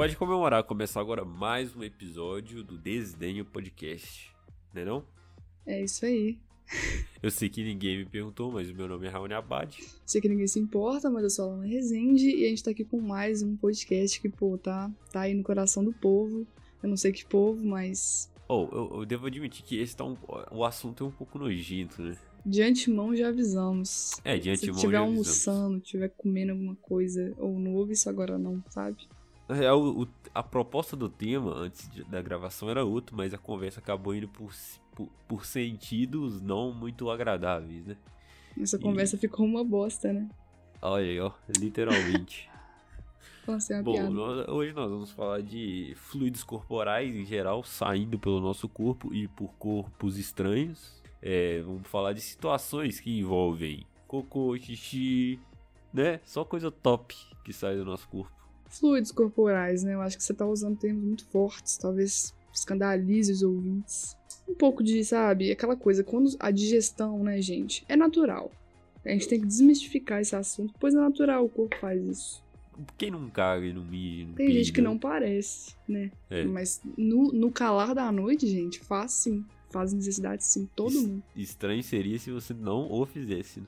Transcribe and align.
pode 0.00 0.16
comemorar, 0.16 0.64
começar 0.64 0.98
agora 0.98 1.26
mais 1.26 1.76
um 1.76 1.84
episódio 1.84 2.64
do 2.64 2.78
Desdenho 2.78 3.44
Podcast, 3.44 4.34
né 4.72 4.82
não? 4.82 5.04
É 5.66 5.84
isso 5.84 6.06
aí. 6.06 6.38
Eu 7.22 7.30
sei 7.30 7.50
que 7.50 7.62
ninguém 7.62 7.98
me 7.98 8.06
perguntou, 8.06 8.50
mas 8.50 8.70
o 8.70 8.74
meu 8.74 8.88
nome 8.88 9.06
é 9.06 9.10
Raoni 9.10 9.34
Abad. 9.34 9.76
Sei 10.06 10.18
que 10.18 10.26
ninguém 10.26 10.46
se 10.46 10.58
importa, 10.58 11.10
mas 11.10 11.24
eu 11.24 11.28
sou 11.28 11.44
a 11.44 11.48
Lana 11.48 11.66
Rezende 11.66 12.34
e 12.34 12.46
a 12.46 12.48
gente 12.48 12.64
tá 12.64 12.70
aqui 12.70 12.82
com 12.82 12.98
mais 12.98 13.42
um 13.42 13.54
podcast 13.58 14.18
que, 14.18 14.30
pô, 14.30 14.56
tá, 14.56 14.90
tá 15.12 15.20
aí 15.20 15.34
no 15.34 15.42
coração 15.42 15.84
do 15.84 15.92
povo. 15.92 16.46
Eu 16.82 16.88
não 16.88 16.96
sei 16.96 17.12
que 17.12 17.26
povo, 17.26 17.62
mas. 17.62 18.32
Oh, 18.48 18.68
eu, 18.72 19.00
eu 19.00 19.04
devo 19.04 19.26
admitir 19.26 19.62
que 19.62 19.78
esse 19.78 19.94
tá 19.94 20.06
um, 20.06 20.16
o 20.50 20.64
assunto 20.64 21.04
é 21.04 21.06
um 21.08 21.10
pouco 21.10 21.38
nojento, 21.38 22.00
né? 22.00 22.16
De 22.46 22.62
antemão 22.62 23.14
já 23.14 23.28
avisamos. 23.28 24.12
É, 24.24 24.38
de 24.38 24.48
antemão 24.48 24.76
Se 24.76 24.80
tiver 24.80 24.96
almoçando, 24.96 25.78
tiver 25.78 26.08
comendo 26.16 26.52
alguma 26.52 26.74
coisa, 26.76 27.34
ou 27.36 27.58
não 27.58 27.74
ouve 27.74 27.92
isso 27.92 28.08
agora 28.08 28.38
não, 28.38 28.64
sabe? 28.70 29.06
Na 29.50 29.56
real, 29.56 29.82
o- 29.82 30.06
a 30.32 30.44
proposta 30.44 30.94
do 30.96 31.08
tema 31.08 31.52
antes 31.52 31.90
de- 31.90 32.04
da 32.04 32.22
gravação 32.22 32.70
era 32.70 32.84
outra, 32.84 33.16
mas 33.16 33.34
a 33.34 33.38
conversa 33.38 33.80
acabou 33.80 34.14
indo 34.14 34.28
por, 34.28 34.52
por, 34.94 35.08
por 35.26 35.44
sentidos 35.44 36.40
não 36.40 36.72
muito 36.72 37.10
agradáveis, 37.10 37.84
né? 37.84 37.96
Essa 38.60 38.76
E- 38.76 38.80
conversa 38.80 39.18
ficou 39.18 39.44
uma 39.44 39.64
bosta, 39.64 40.12
né? 40.12 40.28
Olha 40.80 41.04
aí, 41.04 41.18
ó, 41.18 41.32
literalmente. 41.58 42.48
Nossa, 43.44 43.72
é 43.74 43.76
uma 43.78 43.82
Bom, 43.82 43.92
piada. 43.94 44.10
nós- 44.10 44.48
hoje 44.48 44.72
nós 44.72 44.88
vamos 44.88 45.10
falar 45.10 45.42
de 45.42 45.94
fluidos 45.96 46.44
corporais 46.44 47.12
em 47.12 47.24
geral 47.24 47.64
saindo 47.64 48.20
pelo 48.20 48.40
nosso 48.40 48.68
corpo 48.68 49.12
e 49.12 49.26
por 49.26 49.52
corpos 49.54 50.16
estranhos. 50.16 51.02
É, 51.20 51.60
vamos 51.62 51.88
falar 51.88 52.12
de 52.12 52.20
situações 52.20 53.00
que 53.00 53.18
envolvem 53.18 53.84
cocô, 54.06 54.56
xixi, 54.56 55.40
né? 55.92 56.20
Só 56.24 56.44
coisa 56.44 56.70
top 56.70 57.16
que 57.44 57.52
sai 57.52 57.74
do 57.74 57.84
nosso 57.84 58.08
corpo. 58.08 58.38
Fluidos 58.70 59.12
corporais, 59.12 59.82
né? 59.82 59.94
Eu 59.94 60.00
acho 60.00 60.16
que 60.16 60.22
você 60.22 60.32
tá 60.32 60.46
usando 60.46 60.78
termos 60.78 61.04
muito 61.04 61.26
fortes, 61.26 61.76
talvez 61.76 62.34
escandalize 62.52 63.32
os 63.32 63.42
ouvintes. 63.42 64.16
Um 64.48 64.54
pouco 64.54 64.82
de, 64.82 65.04
sabe, 65.04 65.50
aquela 65.50 65.76
coisa, 65.76 66.02
quando 66.02 66.34
a 66.38 66.50
digestão, 66.50 67.22
né, 67.22 67.40
gente, 67.40 67.84
é 67.88 67.96
natural. 67.96 68.50
A 69.04 69.10
gente 69.10 69.28
tem 69.28 69.40
que 69.40 69.46
desmistificar 69.46 70.20
esse 70.20 70.36
assunto, 70.36 70.74
pois 70.78 70.94
é 70.94 70.98
natural, 70.98 71.44
o 71.44 71.48
corpo 71.48 71.76
faz 71.80 72.02
isso. 72.04 72.42
Quem 72.96 73.10
não 73.10 73.28
caga 73.28 73.66
e 73.66 73.72
não 73.72 73.84
mija, 73.84 74.26
não 74.26 74.34
Tem 74.34 74.50
gente 74.52 74.72
que 74.72 74.80
não 74.80 74.98
parece, 74.98 75.74
né? 75.86 76.10
É. 76.30 76.44
Mas 76.44 76.80
no, 76.96 77.32
no 77.32 77.50
calar 77.50 77.94
da 77.94 78.10
noite, 78.10 78.46
gente, 78.46 78.80
faz 78.80 79.12
sim. 79.12 79.44
Faz 79.70 79.92
necessidade 79.92 80.44
sim, 80.44 80.68
todo 80.74 81.00
mundo. 81.00 81.22
Estranho 81.36 81.82
seria 81.82 82.18
se 82.18 82.30
você 82.30 82.52
não 82.52 82.90
o 82.90 83.06
fizesse, 83.06 83.60
né? 83.60 83.66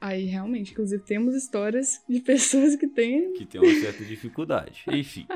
Aí, 0.00 0.24
realmente, 0.24 0.72
inclusive, 0.72 1.02
temos 1.04 1.34
histórias 1.34 2.02
de 2.08 2.20
pessoas 2.22 2.76
que 2.76 2.86
têm. 2.86 3.32
Que 3.32 3.46
tem 3.46 3.60
uma 3.60 3.80
certa 3.80 4.04
dificuldade. 4.04 4.84
Enfim. 4.88 5.26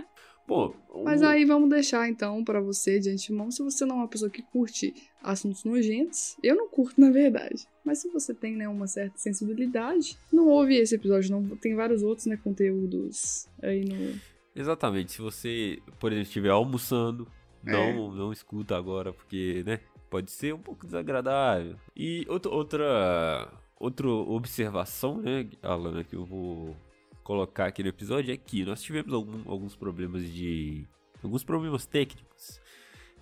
Bom, 0.47 0.75
Mas 1.05 1.23
aí 1.23 1.45
vamos 1.45 1.71
deixar 1.71 2.09
então 2.09 2.43
pra 2.43 2.61
você 2.61 2.99
de 2.99 3.09
antemão, 3.09 3.53
se 3.53 3.63
você 3.63 3.85
não 3.85 3.97
é 3.97 3.99
uma 4.01 4.09
pessoa 4.09 4.29
que 4.29 4.43
curte 4.43 4.93
assuntos 5.23 5.63
nojentos, 5.63 6.37
eu 6.43 6.57
não 6.57 6.69
curto 6.69 7.01
na 7.01 7.09
verdade. 7.11 7.69
Mas 7.85 7.99
se 7.99 8.09
você 8.09 8.35
tem 8.35 8.57
né, 8.57 8.69
uma 8.69 8.89
certa 8.89 9.17
sensibilidade, 9.17 10.19
não 10.33 10.49
ouve 10.49 10.75
esse 10.75 10.97
episódio, 10.97 11.31
não. 11.31 11.57
Tem 11.57 11.77
vários 11.77 12.03
outros 12.03 12.27
né, 12.27 12.37
conteúdos 12.37 13.47
aí 13.63 13.85
no. 13.85 14.21
Exatamente. 14.57 15.13
Se 15.13 15.23
você, 15.23 15.79
por 16.01 16.11
exemplo, 16.11 16.27
estiver 16.27 16.51
almoçando, 16.51 17.29
É. 17.65 17.71
não, 17.71 18.11
não 18.13 18.33
escuta 18.33 18.77
agora, 18.77 19.13
porque, 19.13 19.63
né? 19.65 19.79
Pode 20.11 20.33
ser 20.33 20.53
um 20.53 20.59
pouco 20.59 20.85
desagradável. 20.85 21.77
E 21.97 22.27
outra, 22.29 22.51
outra, 22.51 23.53
outra 23.81 24.07
observação, 24.09 25.21
né, 25.21 25.49
Alana, 25.63 26.05
que 26.05 26.15
eu 26.15 26.25
vou 26.25 26.77
colocar 27.25 27.67
aqui 27.67 27.83
no 27.83 27.89
episódio 27.89 28.33
é 28.33 28.37
que 28.37 28.65
nós 28.65 28.81
tivemos 28.83 29.13
algum- 29.13 29.51
alguns 29.51 29.75
problemas 29.75 30.23
de. 30.31 30.87
alguns 31.25 31.43
problemas 31.43 31.87
técnicos. 31.87 32.61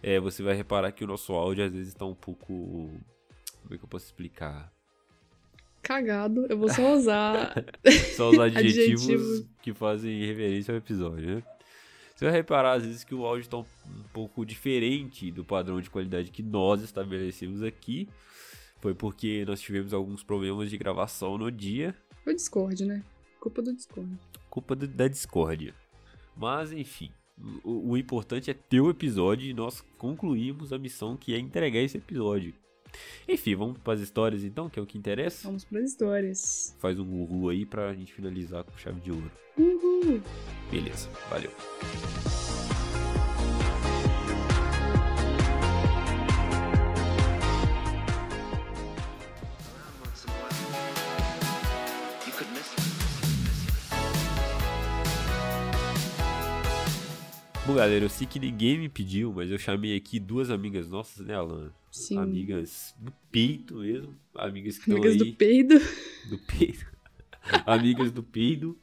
É, 0.03 0.21
você 0.21 0.43
vai 0.43 0.55
reparar 0.55 0.93
que 0.93 1.03
o 1.03 1.07
nosso 1.07 1.33
áudio 1.33 1.65
às 1.65 1.73
vezes 1.73 1.95
tá 1.95 2.05
um 2.05 2.15
pouco. 2.15 2.45
Como 3.63 3.75
é 3.75 3.79
que 3.79 3.85
eu 3.85 3.89
posso 3.89 4.05
explicar? 4.07 4.71
Cagado, 5.83 6.47
eu 6.49 6.59
vou 6.59 6.69
só 6.69 6.93
usar. 6.95 7.55
Só 8.17 8.31
os 8.31 8.39
adjetivos, 8.39 9.05
Adjetivos. 9.05 9.47
que 9.63 9.73
fazem 9.73 10.25
referência 10.27 10.73
ao 10.73 10.79
episódio, 10.79 11.37
né? 11.37 11.43
Você 12.15 12.25
vai 12.25 12.35
reparar, 12.35 12.73
às 12.75 12.85
vezes, 12.85 13.05
que 13.05 13.15
o 13.15 13.25
áudio 13.25 13.43
está 13.43 13.57
um 13.59 13.65
pouco 14.13 14.45
diferente 14.45 15.31
do 15.31 15.45
padrão 15.45 15.81
de 15.81 15.89
qualidade 15.89 16.31
que 16.33 16.43
nós 16.43 16.83
estabelecemos 16.83 17.63
aqui. 17.63 18.09
Foi 18.81 18.95
porque 18.95 19.45
nós 19.47 19.61
tivemos 19.61 19.93
alguns 19.93 20.23
problemas 20.23 20.71
de 20.71 20.79
gravação 20.79 21.37
no 21.37 21.51
dia, 21.51 21.95
Foi 22.25 22.35
Discord, 22.35 22.85
né? 22.85 23.03
Culpa 23.41 23.63
do 23.63 23.73
Discord. 23.75 24.11
culpa 24.51 24.75
do- 24.77 24.87
da 24.89 25.09
discórdia. 25.09 25.75
Mas, 26.37 26.73
enfim, 26.73 27.11
o, 27.65 27.91
o 27.93 27.97
importante 27.97 28.51
é 28.51 28.55
ter 28.55 28.81
o 28.81 28.91
episódio 28.91 29.49
e 29.49 29.55
nós 29.55 29.81
concluímos 29.97 30.73
a 30.73 30.79
missão 30.79 31.17
que 31.17 31.35
é 31.35 31.39
entregar 31.39 31.81
esse 31.81 31.97
episódio. 31.99 32.55
Enfim, 33.29 33.55
vamos 33.55 33.79
para 33.79 33.93
as 33.95 34.01
histórias 34.01 34.43
então, 34.45 34.69
que 34.71 34.79
é 34.79 34.83
o 34.83 34.87
que 34.87 34.97
interessa. 34.97 35.47
Vamos 35.47 35.65
para 35.65 35.81
as 35.81 35.91
histórias. 35.91 36.75
Faz 36.79 36.99
um 36.99 37.07
uhul 37.23 37.49
aí 37.51 37.67
pra 37.67 37.93
gente 37.95 38.13
finalizar 38.13 38.65
com 38.65 38.77
chave 38.79 39.01
de 39.01 39.11
ouro. 39.13 39.31
Uhul! 39.59 40.23
Beleza, 40.71 41.09
valeu. 41.29 41.51
Bom, 57.69 57.75
galera, 57.75 58.03
eu 58.03 58.09
sei 58.09 58.27
que 58.27 58.41
ninguém 58.41 58.79
me 58.79 58.89
pediu, 58.89 59.31
mas 59.31 59.51
eu 59.51 59.59
chamei 59.59 59.95
aqui 59.95 60.19
duas 60.19 60.51
amigas 60.51 60.89
nossas, 60.89 61.27
né, 61.27 61.35
Alan? 61.35 61.71
Sim. 61.93 62.17
Amigas 62.17 62.95
do 62.99 63.13
peito 63.31 63.75
mesmo. 63.75 64.17
Amigas 64.35 64.79
que 64.79 64.85
estão 64.91 64.97
Amigas 64.97 65.13
aí. 65.13 65.19
do 65.19 65.37
peido. 65.37 65.75
do 66.31 66.39
peido. 66.47 66.87
amigas 67.67 68.11
do 68.11 68.23
peido. 68.23 68.79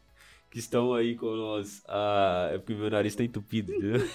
Que 0.51 0.59
estão 0.59 0.93
aí 0.93 1.15
com 1.15 1.35
nós. 1.35 1.83
Ah, 1.87 2.49
é 2.53 2.59
porque 2.59 2.75
meu 2.75 2.91
nariz 2.91 3.15
tá 3.15 3.23
entupido, 3.23 3.73
entendeu? 3.73 4.07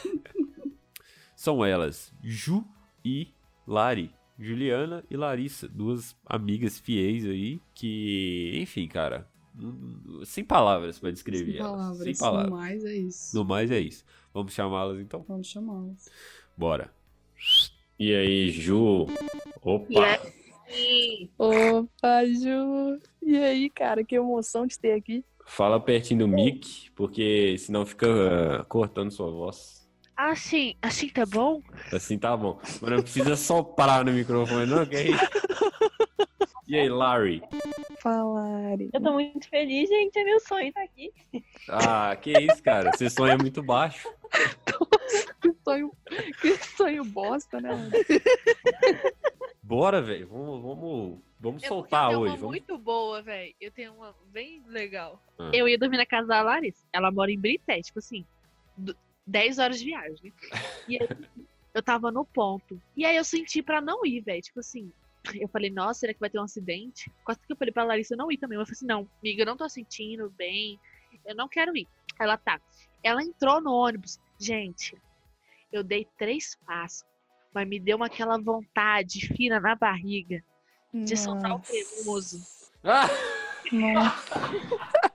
São 1.35 1.65
elas, 1.65 2.13
Ju 2.23 2.65
e 3.05 3.27
Lari. 3.67 4.15
Juliana 4.39 5.05
e 5.11 5.17
Larissa. 5.17 5.67
Duas 5.67 6.15
amigas 6.25 6.79
fiéis 6.79 7.27
aí. 7.27 7.61
Que, 7.75 8.53
enfim, 8.63 8.87
cara. 8.87 9.29
Sem 10.25 10.45
palavras 10.45 10.97
pra 11.01 11.11
descrever 11.11 11.55
Sem 11.55 11.57
elas. 11.57 11.73
palavras. 11.73 12.05
Sem 12.05 12.17
palavras. 12.17 12.51
No 12.51 12.57
mais 12.57 12.85
é 12.85 12.95
isso. 12.95 13.37
No 13.37 13.45
mais 13.45 13.71
é 13.73 13.81
isso. 13.81 14.05
Vamos 14.33 14.53
chamá-las 14.53 15.01
então? 15.01 15.25
Vamos 15.27 15.49
chamá-las. 15.49 16.09
Bora. 16.57 16.91
E 17.99 18.15
aí, 18.15 18.51
Ju? 18.51 19.07
Opa! 19.61 20.21
Opa, 21.37 22.25
Ju! 22.27 23.01
E 23.23 23.37
aí, 23.37 23.69
cara, 23.71 24.05
que 24.05 24.15
emoção 24.15 24.67
de 24.67 24.79
ter 24.79 24.93
aqui. 24.93 25.25
Fala 25.47 25.81
pertinho 25.81 26.21
do 26.21 26.29
mic, 26.29 26.91
porque 26.95 27.57
senão 27.59 27.85
fica 27.85 28.07
ah, 28.61 28.65
cortando 28.65 29.11
sua 29.11 29.31
voz. 29.31 29.81
Assim, 30.17 30.77
assim 30.81 31.09
tá 31.09 31.27
bom? 31.27 31.61
Assim 31.93 32.19
tá 32.19 32.37
bom. 32.37 32.59
Mas 32.81 32.91
não 32.91 33.03
precisa 33.03 33.35
soprar 33.37 34.05
no 34.05 34.13
microfone, 34.13 34.67
não, 34.67 34.87
que 34.87 34.97
é 34.97 35.11
isso? 35.11 35.29
E 36.69 36.79
aí, 36.79 36.89
Larry? 36.89 37.43
Falarem. 38.01 38.91
Eu 38.93 39.03
tô 39.03 39.13
muito 39.13 39.49
feliz, 39.49 39.89
gente. 39.89 40.17
É 40.17 40.23
meu 40.23 40.39
sonho 40.39 40.73
tá 40.73 40.83
aqui. 40.83 41.13
Ah, 41.69 42.15
que 42.15 42.31
isso, 42.31 42.63
cara? 42.63 42.93
Você 42.93 43.11
sonha 43.11 43.37
muito 43.37 43.61
baixo. 43.61 44.09
Que 45.43 45.53
sonho, 45.65 45.93
que 46.41 46.57
sonho 46.77 47.05
bosta, 47.05 47.61
né? 47.61 47.71
Bora, 49.63 50.01
velho. 50.03 50.29
Vamos, 50.29 50.63
vamos, 50.63 51.19
vamos 51.39 51.63
É 51.63 51.69
soltar 51.69 52.05
eu 52.05 52.09
tenho 52.11 52.21
hoje. 52.21 52.31
uma 52.33 52.37
Vamos... 52.39 52.51
muito 52.51 52.79
boa, 52.79 53.23
velho. 53.23 53.55
Eu 53.61 53.71
tenho 53.71 53.95
uma 53.95 54.15
bem 54.27 54.63
legal. 54.67 55.23
Ah. 55.39 55.51
Eu 55.53 55.69
ia 55.69 55.79
dormir 55.79 55.97
na 55.97 56.07
casa 56.07 56.29
da 56.29 56.43
Larissa. 56.43 56.85
Ela 56.93 57.11
mora 57.11 57.31
em 57.31 57.39
Brité, 57.39 57.81
tipo 57.81 57.99
assim, 57.99 58.25
du- 58.77 58.97
10 59.27 59.59
horas 59.59 59.79
de 59.79 59.87
viagem. 59.87 60.33
E 60.89 61.01
aí, 61.01 61.09
eu 61.75 61.83
tava 61.83 62.11
no 62.11 62.25
ponto. 62.25 62.81
E 62.97 63.05
aí 63.05 63.17
eu 63.17 63.25
senti 63.25 63.63
pra 63.63 63.81
não 63.81 64.05
ir, 64.05 64.21
velho. 64.21 64.43
Tipo 64.43 64.61
assim, 64.61 64.93
eu 65.35 65.49
falei, 65.49 65.71
nossa, 65.71 66.01
será 66.01 66.15
que 66.15 66.21
vai 66.21 66.31
ter 66.31 66.39
um 66.39 66.45
acidente? 66.45 67.11
Quase 67.25 67.41
que 67.47 67.53
eu 67.53 67.57
falei 67.57 67.73
pra 67.73 67.85
Larissa 67.85 68.17
não 68.17 68.31
ir 68.31 68.39
também. 68.39 68.59
Eu 68.59 68.65
falei 68.65 68.75
assim, 68.77 68.87
não, 68.87 69.09
amiga, 69.23 69.43
eu 69.43 69.47
não 69.47 69.57
tô 69.57 69.69
sentindo 69.69 70.31
bem. 70.31 70.79
Eu 71.27 71.35
não 71.35 71.49
quero 71.49 71.77
ir. 71.77 71.87
Ela 72.19 72.37
tá. 72.37 72.61
Ela 73.03 73.23
entrou 73.23 73.61
no 73.61 73.73
ônibus. 73.73 74.19
Gente, 74.39 74.97
eu 75.73 75.83
dei 75.83 76.07
três 76.19 76.57
passos. 76.67 77.05
Mas 77.53 77.69
me 77.69 77.81
deu 77.81 78.03
aquela 78.03 78.39
vontade 78.39 79.27
fina 79.35 79.59
na 79.59 79.75
barriga 79.75 80.43
de 80.95 81.17
soltar 81.17 81.55
o 81.55 81.61
cremoso. 81.61 82.41
Ah! 82.85 83.09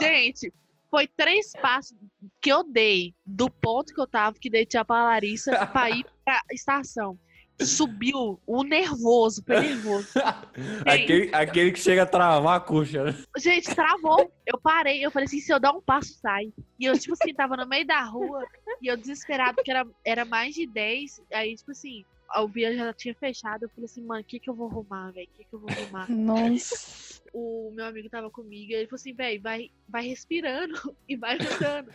Gente, 0.00 0.52
foi 0.90 1.06
três 1.06 1.52
passos 1.52 1.96
que 2.40 2.50
eu 2.50 2.64
dei 2.64 3.14
do 3.24 3.50
ponto 3.50 3.94
que 3.94 4.00
eu 4.00 4.06
tava, 4.06 4.36
que 4.38 4.50
dei 4.50 4.66
tchau 4.66 4.84
pra 4.84 5.04
Larissa 5.04 5.66
pra 5.66 5.90
ir 5.90 6.04
pra 6.24 6.42
estação. 6.50 7.18
Subiu 7.66 8.40
o 8.46 8.62
nervoso, 8.62 9.42
foi 9.44 9.60
nervoso. 9.60 10.08
aquele, 10.86 11.34
aquele 11.34 11.72
que 11.72 11.78
chega 11.78 12.02
a 12.02 12.06
travar 12.06 12.56
a 12.56 12.60
coxa, 12.60 13.04
né? 13.04 13.24
Gente, 13.38 13.74
travou. 13.74 14.32
Eu 14.46 14.58
parei, 14.58 15.04
eu 15.04 15.10
falei 15.10 15.26
assim, 15.26 15.40
se 15.40 15.52
eu 15.52 15.60
dar 15.60 15.72
um 15.72 15.80
passo, 15.80 16.14
sai. 16.20 16.52
E 16.78 16.84
eu, 16.84 16.98
tipo 16.98 17.14
assim, 17.14 17.34
tava 17.34 17.56
no 17.56 17.66
meio 17.66 17.86
da 17.86 18.02
rua, 18.02 18.44
e 18.80 18.86
eu 18.86 18.96
desesperado, 18.96 19.56
porque 19.56 19.70
era, 19.70 19.86
era 20.04 20.24
mais 20.24 20.54
de 20.54 20.66
10. 20.66 21.22
Aí, 21.32 21.54
tipo 21.54 21.70
assim, 21.70 22.04
a 22.32 22.44
via 22.46 22.74
já 22.74 22.92
tinha 22.92 23.14
fechado. 23.14 23.64
Eu 23.64 23.68
falei 23.68 23.84
assim, 23.84 24.02
mano, 24.02 24.20
o 24.20 24.24
que 24.24 24.40
que 24.40 24.50
eu 24.50 24.54
vou 24.54 24.68
arrumar, 24.68 25.10
velho? 25.12 25.28
O 25.32 25.36
que 25.36 25.44
que 25.44 25.54
eu 25.54 25.60
vou 25.60 25.70
arrumar? 25.70 26.08
Nossa. 26.10 27.20
O 27.32 27.70
meu 27.74 27.86
amigo 27.86 28.08
tava 28.10 28.30
comigo, 28.30 28.72
e 28.72 28.74
ele 28.74 28.86
falou 28.86 28.96
assim, 28.96 29.14
velho, 29.14 29.40
vai, 29.40 29.70
vai 29.88 30.06
respirando 30.06 30.74
e 31.08 31.16
vai 31.16 31.34
andando. 31.36 31.90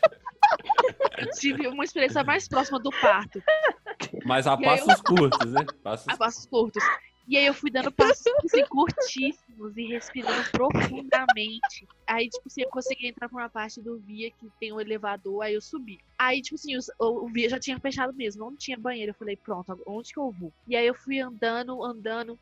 eu 1.18 1.30
tive 1.32 1.68
uma 1.68 1.84
experiência 1.84 2.24
mais 2.24 2.48
próxima 2.48 2.80
do 2.80 2.90
parto. 3.02 3.42
Mas 4.28 4.48
a 4.48 4.58
passos 4.58 5.02
curtos, 5.02 5.52
né? 5.52 5.66
Passos 5.84 6.08
a 6.08 6.18
passos 6.18 6.46
curtos. 6.46 6.84
E 7.30 7.36
aí 7.38 7.46
eu 7.46 7.54
fui 7.54 7.70
dando 7.70 7.92
passos 7.92 8.26
assim, 8.46 8.64
curtíssimos 8.70 9.76
e 9.76 9.86
respirando 9.88 10.50
profundamente. 10.52 11.86
Aí, 12.08 12.30
tipo 12.30 12.44
assim, 12.48 12.62
eu 12.62 12.70
consegui 12.70 13.08
entrar 13.08 13.28
por 13.28 13.40
uma 13.42 13.50
parte 13.50 13.82
do 13.82 14.00
via 14.00 14.30
que 14.32 14.50
tem 14.60 14.72
um 14.72 14.80
elevador, 14.80 15.42
aí 15.44 15.54
eu 15.54 15.62
subi. 15.62 16.00
Aí, 16.18 16.42
tipo 16.42 16.56
assim, 16.56 16.78
os- 16.78 16.90
o, 17.00 17.26
o 17.26 17.28
via 17.28 17.50
já 17.50 17.60
tinha 17.60 17.78
fechado 17.80 18.14
mesmo, 18.14 18.46
não 18.50 18.56
tinha 18.56 18.78
banheiro. 18.78 19.12
Eu 19.12 19.16
falei, 19.16 19.36
pronto, 19.36 19.78
onde 19.86 20.14
que 20.14 20.20
eu 20.20 20.32
vou? 20.32 20.54
E 20.68 20.76
aí 20.76 20.88
eu 20.88 20.96
fui 20.96 21.20
andando, 21.20 21.84
andando. 21.84 22.40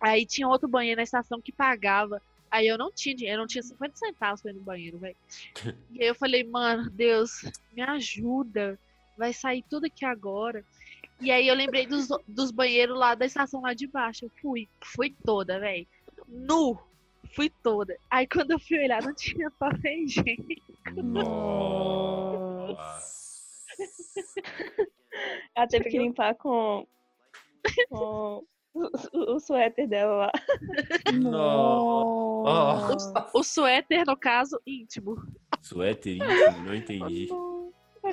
Aí 0.00 0.24
tinha 0.24 0.48
outro 0.48 0.68
banheiro 0.68 0.96
na 0.98 1.02
estação 1.02 1.40
que 1.42 1.52
pagava. 1.52 2.20
Aí 2.50 2.66
eu 2.66 2.78
não 2.78 2.90
tinha 2.94 3.14
dinheiro, 3.14 3.38
eu 3.38 3.42
não 3.42 3.46
tinha 3.48 3.62
50 3.62 3.94
centavos 3.96 4.40
pra 4.40 4.52
ir 4.52 4.54
no 4.54 4.60
banheiro, 4.62 4.98
velho. 4.98 5.16
E 5.92 6.02
aí 6.02 6.08
eu 6.08 6.14
falei, 6.14 6.42
mano, 6.44 6.90
Deus, 6.90 7.30
me 7.72 7.82
ajuda. 7.82 8.78
Vai 9.16 9.32
sair 9.32 9.62
tudo 9.70 9.84
aqui 9.86 10.04
agora. 10.04 10.64
E 11.20 11.30
aí 11.30 11.46
eu 11.48 11.54
lembrei 11.54 11.86
dos, 11.86 12.08
dos 12.26 12.50
banheiros 12.50 12.98
lá 12.98 13.14
da 13.14 13.24
estação 13.24 13.62
lá 13.62 13.72
de 13.72 13.86
baixo. 13.86 14.26
Eu 14.26 14.30
fui, 14.40 14.68
fui 14.82 15.14
toda, 15.24 15.60
velho. 15.60 15.86
Nu! 16.28 16.78
Fui 17.34 17.50
toda. 17.62 17.96
Aí 18.10 18.26
quando 18.26 18.50
eu 18.52 18.58
fui 18.58 18.78
olhar, 18.78 19.02
não 19.02 19.14
tinha 19.14 19.50
papel 19.58 20.04
higiênico. 20.04 21.02
Nossa. 21.02 21.34
Ela 25.54 25.66
teve 25.66 25.88
que 25.88 25.98
limpar 25.98 26.34
com, 26.34 26.86
com 27.88 28.44
o, 28.74 28.90
o, 29.12 29.34
o 29.34 29.40
suéter 29.40 29.88
dela 29.88 30.14
lá. 30.14 30.32
Nossa. 31.12 33.30
O 33.32 33.42
suéter, 33.42 34.04
no 34.06 34.16
caso, 34.16 34.60
íntimo. 34.66 35.16
Suéter 35.62 36.16
íntimo, 36.16 36.64
não 36.64 36.74
entendi. 36.74 37.28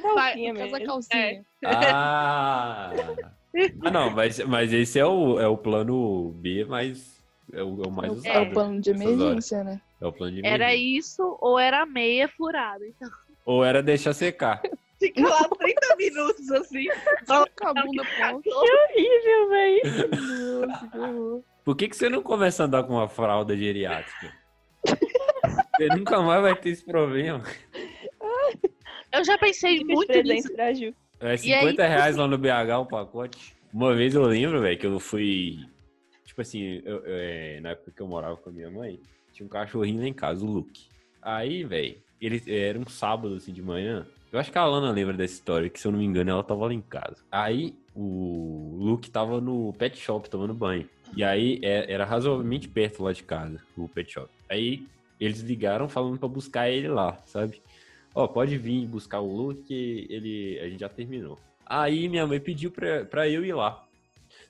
Vai, 0.01 0.31
calcinha 0.33 0.53
Casa 0.55 0.71
mesmo. 0.79 0.85
calcinha. 0.87 1.45
Ah! 1.65 2.91
Ah, 3.83 3.91
não, 3.91 4.09
mas, 4.11 4.39
mas 4.45 4.71
esse 4.71 4.97
é 4.97 5.05
o, 5.05 5.39
é 5.39 5.47
o 5.47 5.57
plano 5.57 6.31
B, 6.37 6.65
mas 6.65 7.21
é 7.53 7.61
o, 7.61 7.83
é 7.83 7.87
o 7.87 7.91
mais 7.91 8.09
É 8.09 8.11
o- 8.11 8.17
usado. 8.17 8.35
É 8.37 8.39
o 8.41 8.51
plano 8.53 8.79
de 8.81 8.89
emergência, 8.91 9.63
né? 9.63 9.81
É 9.99 10.05
o 10.07 10.11
plano 10.13 10.33
de 10.33 10.39
Era 10.45 10.73
emergência. 10.73 10.97
isso 10.99 11.37
ou 11.41 11.59
era 11.59 11.85
meia 11.85 12.29
furada. 12.29 12.85
Então 12.87 13.09
Ou 13.45 13.63
era 13.65 13.83
deixar 13.83 14.13
secar. 14.13 14.61
fica 14.99 15.21
lá 15.21 15.47
30 15.49 15.95
minutos 15.97 16.49
assim. 16.51 16.85
Só 17.25 17.45
com 17.59 17.67
a 17.67 17.73
bunda 17.73 18.03
pronta. 18.05 18.49
Horrível, 18.49 19.49
velho. 19.49 19.81
Que. 21.41 21.51
Por 21.65 21.75
que, 21.75 21.89
que 21.89 21.95
você 21.95 22.09
não 22.09 22.23
começa 22.23 22.63
a 22.63 22.65
andar 22.65 22.83
com 22.83 22.93
uma 22.93 23.07
fralda 23.09 23.55
geriátrica? 23.55 24.33
Você 25.77 25.87
nunca 25.89 26.19
mais 26.21 26.41
vai 26.41 26.55
ter 26.55 26.69
esse 26.69 26.83
problema. 26.85 27.43
Eu 29.13 29.23
já 29.23 29.37
pensei 29.37 29.79
Fica 29.79 29.93
muito 29.93 30.21
nisso. 30.23 30.51
pra 30.53 30.73
Ju. 30.73 30.93
É 31.19 31.27
E 31.27 31.53
aí, 31.53 31.69
50 31.69 31.87
reais 31.87 32.15
lá 32.15 32.27
no 32.27 32.37
BH 32.37 32.79
o 32.79 32.85
pacote. 32.85 33.55
Uma 33.73 33.93
vez 33.95 34.15
eu 34.15 34.23
lembro, 34.23 34.61
velho, 34.61 34.77
que 34.77 34.85
eu 34.87 34.99
fui. 34.99 35.57
Tipo 36.25 36.41
assim, 36.41 36.81
eu- 36.83 37.03
eu, 37.05 37.15
é, 37.15 37.59
na 37.61 37.69
época 37.69 37.91
que 37.91 38.01
eu 38.01 38.07
morava 38.07 38.37
com 38.37 38.49
a 38.49 38.53
minha 38.53 38.71
mãe, 38.71 38.99
tinha 39.33 39.45
um 39.45 39.49
cachorrinho 39.49 40.01
lá 40.01 40.07
em 40.07 40.13
casa, 40.13 40.43
o 40.45 40.49
Luke. 40.49 40.87
Aí, 41.21 41.63
velho, 41.63 41.97
ele 42.19 42.41
era 42.47 42.79
um 42.79 42.85
sábado 42.87 43.35
assim 43.35 43.53
de 43.53 43.61
manhã. 43.61 44.07
Eu 44.31 44.39
acho 44.39 44.51
que 44.51 44.57
a 44.57 44.61
Alana 44.61 44.91
lembra 44.91 45.13
dessa 45.15 45.33
história, 45.33 45.69
que 45.69 45.79
se 45.79 45.85
eu 45.87 45.91
não 45.91 45.99
me 45.99 46.05
engano, 46.05 46.31
ela 46.31 46.43
tava 46.43 46.65
lá 46.65 46.73
em 46.73 46.81
casa. 46.81 47.17
Aí 47.31 47.75
o 47.93 48.77
Luke 48.79 49.11
tava 49.11 49.41
no 49.41 49.73
pet 49.73 49.97
shop 49.99 50.29
tomando 50.29 50.53
banho. 50.53 50.89
E 51.15 51.23
aí 51.23 51.59
é- 51.61 51.91
era 51.91 52.05
razoavelmente 52.05 52.67
perto 52.69 53.03
lá 53.03 53.11
de 53.11 53.23
casa, 53.23 53.61
o 53.75 53.89
pet 53.89 54.13
shop. 54.13 54.29
Aí 54.49 54.87
eles 55.19 55.41
ligaram 55.41 55.89
falando 55.89 56.17
pra 56.17 56.29
buscar 56.29 56.69
ele 56.69 56.87
lá, 56.87 57.17
sabe? 57.25 57.61
Ó, 58.13 58.27
pode 58.27 58.57
vir 58.57 58.85
buscar 58.87 59.19
o 59.19 59.33
Luke, 59.33 59.73
ele, 60.09 60.59
a 60.59 60.69
gente 60.69 60.79
já 60.79 60.89
terminou. 60.89 61.39
Aí 61.65 62.09
minha 62.09 62.27
mãe 62.27 62.39
pediu 62.39 62.69
pra, 62.71 63.05
pra 63.05 63.29
eu 63.29 63.45
ir 63.45 63.53
lá. 63.53 63.85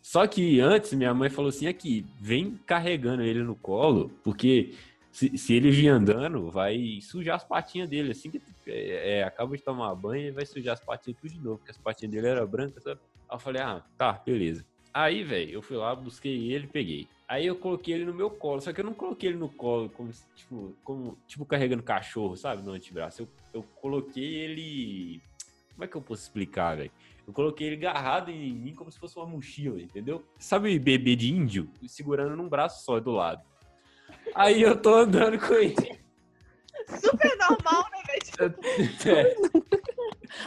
Só 0.02 0.26
que 0.26 0.60
antes 0.60 0.94
minha 0.94 1.14
mãe 1.14 1.30
falou 1.30 1.50
assim, 1.50 1.68
aqui, 1.68 2.06
vem 2.20 2.60
carregando 2.66 3.22
ele 3.22 3.44
no 3.44 3.56
colo, 3.56 4.12
porque 4.24 4.74
se, 5.12 5.38
se 5.38 5.54
ele 5.54 5.70
vir 5.70 5.90
andando, 5.90 6.50
vai 6.50 7.00
sujar 7.02 7.36
as 7.36 7.44
patinhas 7.44 7.90
dele. 7.90 8.12
Assim 8.12 8.32
que 8.32 8.42
é, 8.66 9.20
é, 9.20 9.24
acaba 9.24 9.56
de 9.56 9.64
tomar 9.64 9.94
banho, 9.94 10.24
ele 10.24 10.32
vai 10.32 10.46
sujar 10.46 10.74
as 10.74 10.80
patinhas 10.80 11.20
tudo 11.20 11.32
de 11.32 11.40
novo, 11.40 11.58
porque 11.58 11.72
as 11.72 11.78
patinhas 11.78 12.14
dele 12.14 12.28
eram 12.28 12.48
brancas, 12.48 12.84
sabe? 12.84 13.00
Aí 13.30 13.36
eu 13.36 13.40
falei, 13.40 13.62
ah, 13.62 13.84
tá, 13.98 14.14
beleza. 14.26 14.66
Aí, 14.94 15.24
velho, 15.24 15.52
eu 15.52 15.62
fui 15.62 15.78
lá, 15.78 15.96
busquei 15.96 16.52
ele, 16.52 16.68
peguei. 16.68 17.08
Aí 17.32 17.46
eu 17.48 17.56
coloquei 17.56 17.94
ele 17.94 18.04
no 18.04 18.14
meu 18.14 18.30
colo, 18.30 18.60
só 18.60 18.74
que 18.74 18.82
eu 18.82 18.84
não 18.84 18.94
coloquei 18.94 19.30
ele 19.30 19.38
no 19.38 19.48
colo 19.48 19.90
como, 19.92 20.12
tipo, 20.36 20.76
como, 20.84 21.18
tipo 21.26 21.46
carregando 21.46 21.82
cachorro, 21.82 22.36
sabe, 22.36 22.62
no 22.62 22.74
antebraço. 22.74 23.22
Eu, 23.22 23.28
eu 23.54 23.64
coloquei 23.80 24.36
ele... 24.36 25.22
Como 25.72 25.86
é 25.86 25.88
que 25.88 25.96
eu 25.96 26.02
posso 26.02 26.24
explicar, 26.24 26.76
velho? 26.76 26.92
Eu 27.26 27.32
coloquei 27.32 27.68
ele 27.68 27.78
agarrado 27.78 28.32
em 28.32 28.54
mim 28.54 28.76
como 28.76 28.92
se 28.92 29.00
fosse 29.00 29.16
uma 29.16 29.26
mochila, 29.26 29.80
entendeu? 29.80 30.26
Sabe 30.38 30.78
bebê 30.78 31.16
de 31.16 31.32
índio? 31.32 31.70
Segurando 31.88 32.36
num 32.36 32.50
braço 32.50 32.84
só 32.84 33.00
do 33.00 33.12
lado. 33.12 33.42
Aí 34.36 34.62
eu 34.62 34.76
tô 34.76 34.94
andando 34.94 35.40
com 35.40 35.54
ele. 35.54 36.02
Super 37.00 37.38
normal, 37.38 37.86
né, 37.92 38.04
velho? 38.08 38.56
É, 39.08 39.36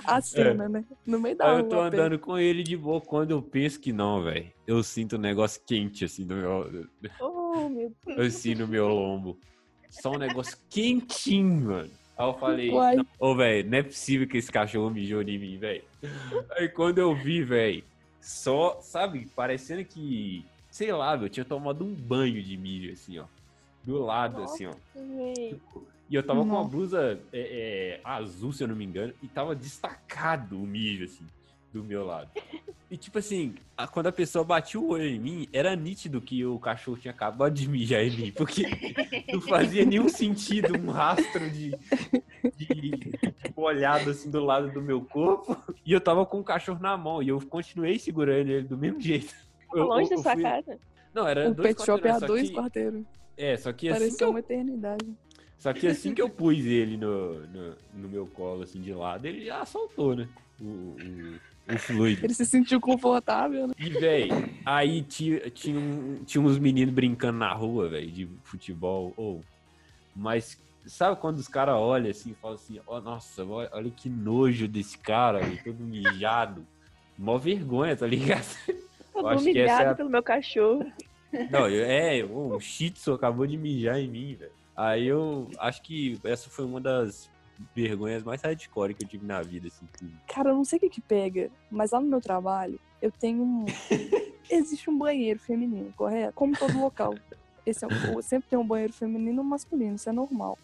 A 0.05 0.21
cena, 0.21 0.69
né? 0.69 0.85
No 1.07 1.19
meio 1.21 1.37
da 1.37 1.53
aí 1.53 1.59
eu 1.59 1.69
tô 1.69 1.81
andando 1.81 2.19
com 2.19 2.39
ele 2.39 2.63
de 2.63 2.77
boa. 2.77 3.01
Quando 3.01 3.31
eu 3.33 3.43
penso 3.43 3.81
que 3.81 3.93
não, 3.93 4.23
velho, 4.23 4.51
eu 4.67 4.83
sinto 4.83 5.17
um 5.17 5.21
negócio 5.21 5.61
quente 5.67 6.05
assim 6.05 6.25
no 6.25 6.37
meu, 6.37 6.89
Oh, 7.21 7.69
meu 7.69 7.93
Deus. 8.07 8.19
assim 8.35 8.55
no 8.55 8.67
meu 8.67 8.89
lombo. 8.89 9.39
Só 9.91 10.13
um 10.13 10.19
negócio 10.19 10.59
quentinho, 10.71 11.69
mano. 11.69 11.91
Aí 12.17 12.27
eu 12.29 12.35
falei, 12.35 12.71
ô, 13.19 13.35
velho, 13.35 13.69
não 13.71 13.79
é 13.79 13.83
possível 13.83 14.27
que 14.27 14.37
esse 14.37 14.51
cachorro 14.51 14.91
mijou 14.91 15.21
em 15.23 15.39
mim, 15.39 15.59
velho. 15.59 15.85
Aí 16.57 16.69
quando 16.69 16.99
eu 16.99 17.15
vi, 17.15 17.43
velho, 17.43 17.85
só, 18.21 18.79
sabe, 18.81 19.29
parecendo 19.35 19.85
que, 19.85 20.45
sei 20.71 20.93
lá, 20.93 21.17
eu 21.17 21.29
tinha 21.29 21.45
tomado 21.45 21.85
um 21.85 21.93
banho 21.95 22.43
de 22.43 22.57
mijo, 22.57 22.93
assim, 22.93 23.19
ó. 23.19 23.25
Do 23.85 23.99
lado, 24.03 24.43
assim, 24.43 24.67
ó. 24.67 24.75
Véi. 24.95 25.61
E 26.09 26.15
eu 26.15 26.23
tava 26.23 26.41
com 26.41 26.47
uma 26.47 26.55
Nossa. 26.59 26.71
blusa 26.71 27.21
é, 27.33 27.99
é, 27.99 28.01
azul, 28.05 28.53
se 28.53 28.63
eu 28.63 28.69
não 28.69 28.77
me 28.77 28.85
engano, 28.85 29.13
e 29.23 29.29
tava 29.29 29.55
destacado 29.55 30.57
o 30.63 30.67
mijo, 30.67 31.05
assim, 31.05 31.25
do 31.73 31.83
meu 31.85 32.05
lado. 32.05 32.31
E 32.91 32.97
tipo 32.97 33.19
assim, 33.19 33.55
a- 33.77 33.89
quando 33.89 34.07
a 34.07 34.13
pessoa 34.13 34.45
batia 34.45 34.79
o 34.79 34.91
olho 34.91 35.05
em 35.07 35.19
mim, 35.19 35.49
era 35.53 35.75
nítido 35.75 36.21
que 36.21 36.45
o 36.47 36.61
cachorro 36.61 36.97
tinha 36.97 37.11
acabado 37.13 37.53
de 37.53 37.69
mijar 37.69 38.05
em 38.05 38.11
mim, 38.17 38.31
porque 38.31 38.63
não 39.33 39.41
fazia 39.41 39.85
nenhum 39.85 40.09
sentido 40.09 40.79
um 40.79 40.91
rastro 40.93 41.51
de, 41.51 41.71
de, 42.57 42.67
de 42.67 43.19
molhado 43.57 44.11
assim 44.11 44.31
do 44.31 44.45
lado 44.45 44.71
do 44.71 44.81
meu 44.81 45.01
corpo. 45.05 45.57
E 45.85 45.93
eu 45.93 46.01
tava 46.01 46.25
com 46.25 46.39
o 46.39 46.45
cachorro 46.45 46.79
na 46.81 46.97
mão, 46.97 47.21
e 47.21 47.31
eu 47.31 47.41
continuei 47.49 47.99
segurando 47.99 48.49
ele 48.49 48.69
do 48.69 48.77
mesmo 48.79 49.01
jeito. 49.01 49.35
Eu- 49.75 49.87
Longe 49.87 50.13
eu- 50.13 50.17
da 50.19 50.23
sua 50.23 50.33
eu 50.33 50.35
fui- 50.37 50.43
casa. 50.45 50.79
Não, 51.13 51.27
era 51.27 51.51
O 51.51 51.55
dois 51.55 51.75
pet 51.75 51.85
shop 51.87 52.07
é 52.07 52.11
a 52.13 52.19
dois 52.21 52.49
que- 52.49 52.55
quarteiros. 52.55 53.05
É, 53.37 53.57
só 53.57 53.73
que 53.73 53.89
assim 53.89 53.99
que 53.99 54.05
Pareceu 54.05 54.27
eu 54.29 54.31
uma 54.31 54.39
eternidade. 54.39 55.07
Só 55.59 55.73
que 55.73 55.87
assim 55.87 56.15
que 56.15 56.21
eu 56.23 56.29
pus 56.29 56.59
ele 56.59 56.97
no, 56.97 57.41
no, 57.47 57.77
no 57.95 58.09
meu 58.09 58.27
colo, 58.27 58.63
assim, 58.63 58.81
de 58.81 58.93
lado, 58.93 59.27
ele 59.27 59.45
já 59.47 59.65
soltou, 59.65 60.15
né? 60.15 60.29
O, 60.61 60.65
o, 60.67 61.75
o 61.75 61.79
fluido. 61.79 62.25
Ele 62.25 62.35
se 62.35 62.45
sentiu 62.45 62.81
confortável, 62.81 63.67
né? 63.69 63.75
E, 63.79 63.89
véi, 63.91 64.29
aí 64.65 65.03
tinha, 65.03 65.41
tinha, 65.51 65.79
um- 65.79 66.23
tinha 66.25 66.43
uns 66.43 66.59
meninos 66.59 66.95
brincando 66.95 67.39
na 67.39 67.53
rua, 67.53 67.89
velho, 67.89 68.11
de 68.11 68.29
futebol. 68.45 69.13
Ou, 69.17 69.41
mas 70.15 70.59
sabe 70.87 71.21
quando 71.21 71.39
os 71.39 71.49
caras 71.49 71.75
olham 71.77 72.11
assim 72.11 72.33
e 72.33 72.35
falam 72.35 72.57
assim, 72.57 72.81
ó, 72.87 73.01
nossa, 73.01 73.45
olha, 73.45 73.91
que 73.91 74.09
nojo 74.09 74.69
desse 74.69 74.99
cara, 74.99 75.41
véio, 75.41 75.59
todo 75.65 75.83
mijado. 75.83 76.67
Mó 77.19 77.39
vergonha, 77.39 77.97
tá 77.97 78.07
ligado? 78.07 78.45
Todo 79.13 79.29
que 79.43 79.59
essa 79.59 79.83
humilhado 79.83 79.83
é 79.89 79.93
a- 79.93 79.95
pelo 79.95 80.11
meu 80.11 80.23
cachorro. 80.23 80.85
Não, 81.51 81.69
eu- 81.69 81.85
é, 81.85 82.25
o 82.25 82.59
Shih 82.61 82.91
Tzu 82.91 83.13
acabou 83.13 83.47
de 83.47 83.57
mijar 83.57 83.99
em 83.99 84.09
mim, 84.09 84.35
velho. 84.35 84.53
Aí 84.77 85.07
eu 85.07 85.49
acho 85.59 85.83
que 85.83 86.19
essa 86.25 86.51
foi 86.51 86.65
uma 86.65 86.81
das 86.81 87.31
vergonhas 87.75 88.23
mais 88.25 88.43
hardcore 88.43 88.95
que 88.95 89.05
eu 89.05 89.09
tive 89.09 89.25
na 89.27 89.41
vida, 89.43 89.69
assim. 89.69 89.87
que- 89.99 90.33
Cara, 90.33 90.51
eu 90.51 90.55
não 90.57 90.65
sei 90.65 90.79
o 90.79 90.81
que 90.81 90.91
que 90.91 91.01
pega, 91.01 91.51
mas 91.71 91.93
lá 91.93 92.01
no 92.01 92.09
meu 92.09 92.21
trabalho, 92.21 92.79
eu 93.01 93.11
tenho 93.13 93.43
um... 93.43 93.65
Existe 94.51 94.91
um 94.91 94.99
banheiro 94.99 95.39
feminino, 95.41 95.93
correto? 95.97 96.35
Como 96.35 96.57
todo 96.57 96.79
local. 96.79 97.15
Esse 97.65 97.85
é 97.87 97.89
sempre 98.23 98.51
tem 98.51 98.59
um 98.59 98.67
banheiro 98.67 98.93
feminino 98.93 99.39
e 99.39 99.41
um 99.41 99.49
masculino, 99.49 99.95
isso 99.95 100.09
é 100.09 100.13
normal. 100.13 100.59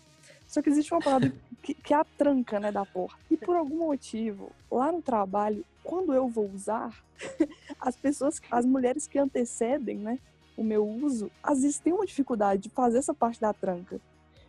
Só 0.46 0.60
que 0.60 0.68
existe 0.68 0.92
uma 0.92 1.00
parada 1.00 1.32
que, 1.62 1.72
que 1.74 1.94
é 1.94 1.96
a 1.96 2.04
tranca, 2.04 2.60
né, 2.60 2.70
da 2.70 2.84
porta. 2.84 3.16
E 3.30 3.36
por 3.36 3.56
algum 3.56 3.78
motivo, 3.86 4.52
lá 4.70 4.92
no 4.92 5.00
trabalho, 5.00 5.64
quando 5.82 6.12
eu 6.12 6.28
vou 6.28 6.50
usar, 6.50 6.90
as 7.80 7.96
pessoas, 7.96 8.38
as 8.50 8.66
mulheres 8.66 9.06
que 9.06 9.18
antecedem, 9.18 9.96
né, 9.98 10.18
o 10.56 10.64
meu 10.64 10.86
uso, 10.86 11.30
às 11.42 11.62
vezes 11.62 11.78
têm 11.78 11.92
uma 11.92 12.06
dificuldade 12.06 12.62
de 12.62 12.70
fazer 12.70 12.98
essa 12.98 13.14
parte 13.14 13.40
da 13.40 13.52
tranca. 13.52 14.00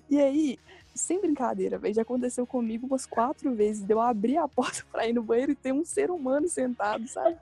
E 0.09 0.19
aí, 0.19 0.59
sem 0.93 1.21
brincadeira, 1.21 1.77
velho, 1.77 1.93
já 1.93 2.01
aconteceu 2.01 2.45
comigo 2.45 2.85
umas 2.85 3.05
quatro 3.05 3.55
vezes 3.55 3.81
de 3.81 3.93
eu 3.93 4.01
abrir 4.01 4.37
a 4.37 4.47
porta 4.49 4.83
pra 4.91 5.07
ir 5.07 5.13
no 5.13 5.23
banheiro 5.23 5.53
e 5.53 5.55
ter 5.55 5.71
um 5.71 5.85
ser 5.85 6.11
humano 6.11 6.49
sentado, 6.49 7.07
sabe? 7.07 7.37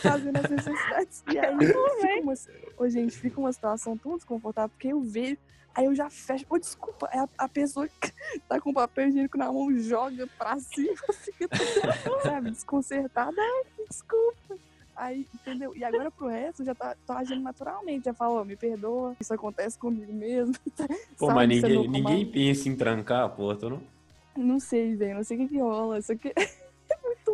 Fazendo 0.00 0.36
as 0.38 0.50
necessidades. 0.50 1.22
E 1.30 1.38
aí, 1.38 1.54
fica 1.60 2.20
uma, 2.22 2.34
ô, 2.78 2.88
gente, 2.88 3.16
fica 3.18 3.38
uma 3.38 3.52
situação 3.52 3.96
tão 3.96 4.16
desconfortável, 4.16 4.70
porque 4.70 4.88
eu 4.88 5.02
vejo, 5.02 5.36
aí 5.74 5.84
eu 5.84 5.94
já 5.94 6.08
fecho. 6.08 6.46
Ô, 6.48 6.58
desculpa, 6.58 7.08
é 7.12 7.18
a, 7.18 7.28
a 7.36 7.48
pessoa 7.48 7.86
que 7.86 8.12
tá 8.48 8.58
com 8.58 8.72
papel 8.72 9.08
higiênico 9.08 9.36
na 9.36 9.52
mão, 9.52 9.70
joga 9.76 10.26
pra 10.38 10.58
cima, 10.58 10.96
fica, 11.12 11.48
sabe, 12.22 12.52
desconcertada. 12.52 13.36
Ai, 13.38 13.84
desculpa. 13.86 14.56
Aí, 14.96 15.26
entendeu? 15.34 15.74
E 15.74 15.82
agora 15.82 16.10
pro 16.10 16.28
resto, 16.28 16.64
já 16.64 16.74
tá, 16.74 16.96
tô 17.06 17.12
agindo 17.12 17.42
naturalmente. 17.42 18.04
Já 18.04 18.14
falo, 18.14 18.36
ó, 18.36 18.44
me 18.44 18.56
perdoa, 18.56 19.16
isso 19.20 19.34
acontece 19.34 19.78
comigo 19.78 20.12
mesmo. 20.12 20.54
Pô, 21.18 21.26
Sabe, 21.26 21.34
mas 21.34 21.48
ninguém, 21.48 21.88
ninguém 21.88 22.26
pensa 22.26 22.68
em 22.68 22.76
trancar 22.76 23.24
a 23.24 23.28
porta, 23.28 23.68
não? 23.68 23.82
Não 24.36 24.60
sei, 24.60 24.94
velho. 24.94 25.16
Não 25.16 25.24
sei 25.24 25.36
o 25.36 25.40
que, 25.40 25.48
que 25.48 25.60
rola. 25.60 25.98
Isso 25.98 26.12
aqui 26.12 26.28
é 26.28 26.63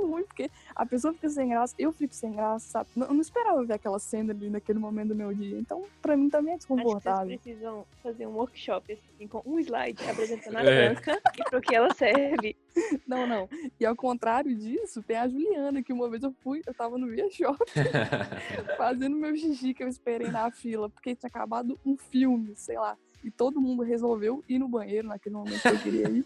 muito 0.01 0.13
ruim, 0.13 0.25
porque 0.25 0.51
a 0.75 0.87
pessoa 0.87 1.13
fica 1.15 1.29
sem 1.29 1.49
graça, 1.49 1.75
eu 1.79 1.93
fico 1.93 2.15
sem 2.15 2.33
graça, 2.33 2.67
sabe? 2.69 2.89
Não- 2.97 3.07
Eu 3.09 3.15
não 3.15 3.21
esperava 3.21 3.65
ver 3.65 3.75
aquela 3.75 3.99
cena 3.99 4.33
ali 4.33 4.49
naquele 4.51 4.79
momento 4.79 5.09
do 5.09 5.15
meu 5.15 5.33
dia. 5.35 5.59
Então, 5.59 5.85
pra 6.01 6.17
mim 6.17 6.29
também 6.31 6.53
é 6.53 6.57
Acho 6.57 6.67
que 6.67 6.73
vocês 6.73 6.85
desconfortável. 6.85 7.39
precisam 7.39 7.87
fazer 8.03 8.27
um 8.27 8.33
workshop 8.37 8.93
assim, 8.93 9.27
com 9.29 9.43
um 9.45 9.59
slide 9.59 9.99
apresentando 10.09 10.57
a 10.59 10.63
É. 10.65 10.95
tranca 10.95 11.21
e 11.39 11.45
pro 11.51 11.61
que 11.61 11.75
ela 11.75 11.93
serve. 11.95 12.57
Não, 13.07 13.27
não. 13.27 13.49
E 13.79 13.85
ao 13.85 13.97
contrário 13.97 14.55
disso, 14.55 15.03
tem 15.03 15.17
a 15.17 15.29
Juliana, 15.29 15.83
que 15.83 15.93
uma 15.93 16.09
vez 16.09 16.23
eu 16.23 16.33
fui, 16.43 16.63
eu 16.67 16.73
tava 16.75 16.97
no 16.97 17.07
Via 17.09 17.29
Shop 17.31 17.59
fazendo 18.77 19.17
meu 19.17 19.37
xixi 19.37 19.75
que 19.75 19.83
eu 19.83 19.89
esperei 19.89 20.29
na 20.31 20.51
fila, 20.51 20.89
porque 20.89 21.15
tinha 21.15 21.29
acabado 21.29 21.79
um 21.85 21.97
filme, 21.97 22.53
sei 22.57 22.79
lá. 22.79 22.97
E 23.23 23.31
todo 23.31 23.61
mundo 23.61 23.83
resolveu 23.83 24.43
ir 24.49 24.59
no 24.59 24.67
banheiro 24.69 25.09
naquele 25.09 25.35
momento 25.35 25.61
que 25.61 25.69
eu 25.69 25.79
queria 25.79 26.09
ir. 26.09 26.25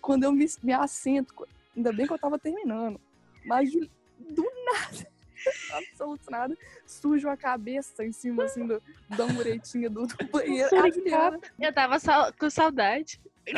Quando 0.00 0.24
eu 0.24 0.32
me, 0.32 0.46
me 0.62 0.72
assento, 0.74 1.34
ainda 1.74 1.90
bem 1.92 2.06
que 2.06 2.12
eu 2.12 2.18
tava 2.18 2.38
terminando. 2.38 3.00
Mas 3.44 3.70
do 3.72 4.50
nada, 4.64 5.06
absoluto 5.72 6.30
nada, 6.30 6.56
sujo 6.86 7.28
a 7.28 7.36
cabeça 7.36 8.04
em 8.04 8.12
cima 8.12 8.44
assim 8.44 8.66
do, 8.66 8.82
da 9.10 9.26
muretinha 9.26 9.90
do, 9.90 10.06
do 10.06 10.16
banheiro. 10.30 10.74
A 10.80 10.90
Juliana. 10.90 11.38
Eu 11.60 11.72
tava 11.72 11.98
sal- 11.98 12.32
com 12.38 12.48
saudade. 12.48 13.20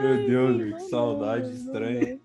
Meu 0.00 0.26
Deus, 0.26 0.56
que 0.56 0.64
Não, 0.70 0.80
saudade 0.80 1.46
não, 1.46 1.54
estranha. 1.54 2.20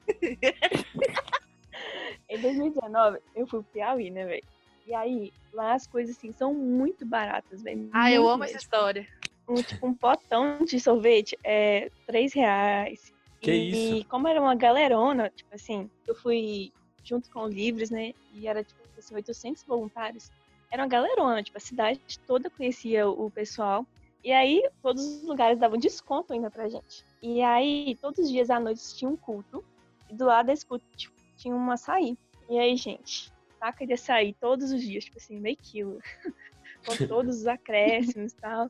Em 2.30 2.42
2019, 2.42 3.20
eu 3.36 3.48
fui 3.48 3.62
pro 3.62 3.72
Piauí, 3.72 4.10
né, 4.10 4.26
velho? 4.26 4.44
E 4.86 4.94
aí, 4.94 5.34
lá 5.54 5.74
as 5.74 5.86
coisas 5.86 6.18
assim 6.18 6.32
são 6.32 6.54
muito 6.54 7.06
baratas, 7.06 7.62
velho. 7.62 7.90
Ah, 7.94 8.12
eu 8.12 8.28
amo 8.28 8.44
essa 8.44 8.58
história. 8.58 9.08
Um, 9.48 9.56
tipo, 9.56 9.88
um 9.88 9.94
potão 9.94 10.60
de 10.66 10.80
sorvete 10.80 11.38
é 11.44 11.90
3 12.06 12.34
reais. 12.34 13.14
Que 13.40 13.52
e 13.52 14.00
isso? 14.00 14.08
como 14.10 14.28
era 14.28 14.42
uma 14.42 14.56
galerona, 14.56 15.30
tipo 15.30 15.54
assim, 15.54 15.90
eu 16.08 16.16
fui 16.16 16.72
junto 17.04 17.30
com 17.30 17.42
o 17.42 17.48
Livres, 17.48 17.90
né? 17.90 18.14
E 18.34 18.48
era, 18.48 18.64
tipo 18.64 18.82
assim, 18.98 19.16
800 19.16 19.64
voluntários. 19.64 20.32
Era 20.72 20.84
uma 20.84 20.90
galerona, 20.90 21.42
tipo, 21.42 21.58
a 21.58 21.62
cidade 21.62 22.02
toda 22.26 22.50
conhecia 22.50 23.08
o 23.08 23.30
pessoal. 23.32 23.86
E 24.24 24.32
aí, 24.32 24.68
todos 24.82 25.06
os 25.06 25.24
lugares 25.24 25.58
davam 25.58 25.78
desconto 25.78 26.34
ainda 26.34 26.52
pra 26.52 26.68
gente. 26.68 27.06
E 27.22 27.42
aí, 27.42 27.98
todos 28.02 28.20
os 28.20 28.30
dias 28.30 28.50
à 28.50 28.60
noite 28.60 28.96
tinha 28.96 29.10
um 29.10 29.16
culto. 29.16 29.64
E 30.10 30.16
do 30.16 30.26
lado 30.26 30.48
desse 30.48 30.66
culto 30.66 30.86
tipo, 30.96 31.16
tinha 31.38 31.56
um 31.56 31.72
açaí. 31.72 32.18
E 32.50 32.60
aí, 32.60 32.76
gente, 32.76 33.32
saca 33.60 33.86
de 33.86 33.94
açaí 33.94 34.34
todos 34.34 34.72
os 34.72 34.82
dias, 34.82 35.06
tipo 35.06 35.18
assim, 35.18 35.40
meio 35.40 35.58
quilo. 35.58 36.02
com 36.86 37.08
todos 37.08 37.38
os 37.40 37.48
acréscimos 37.48 38.32
e 38.32 38.36
tal. 38.36 38.70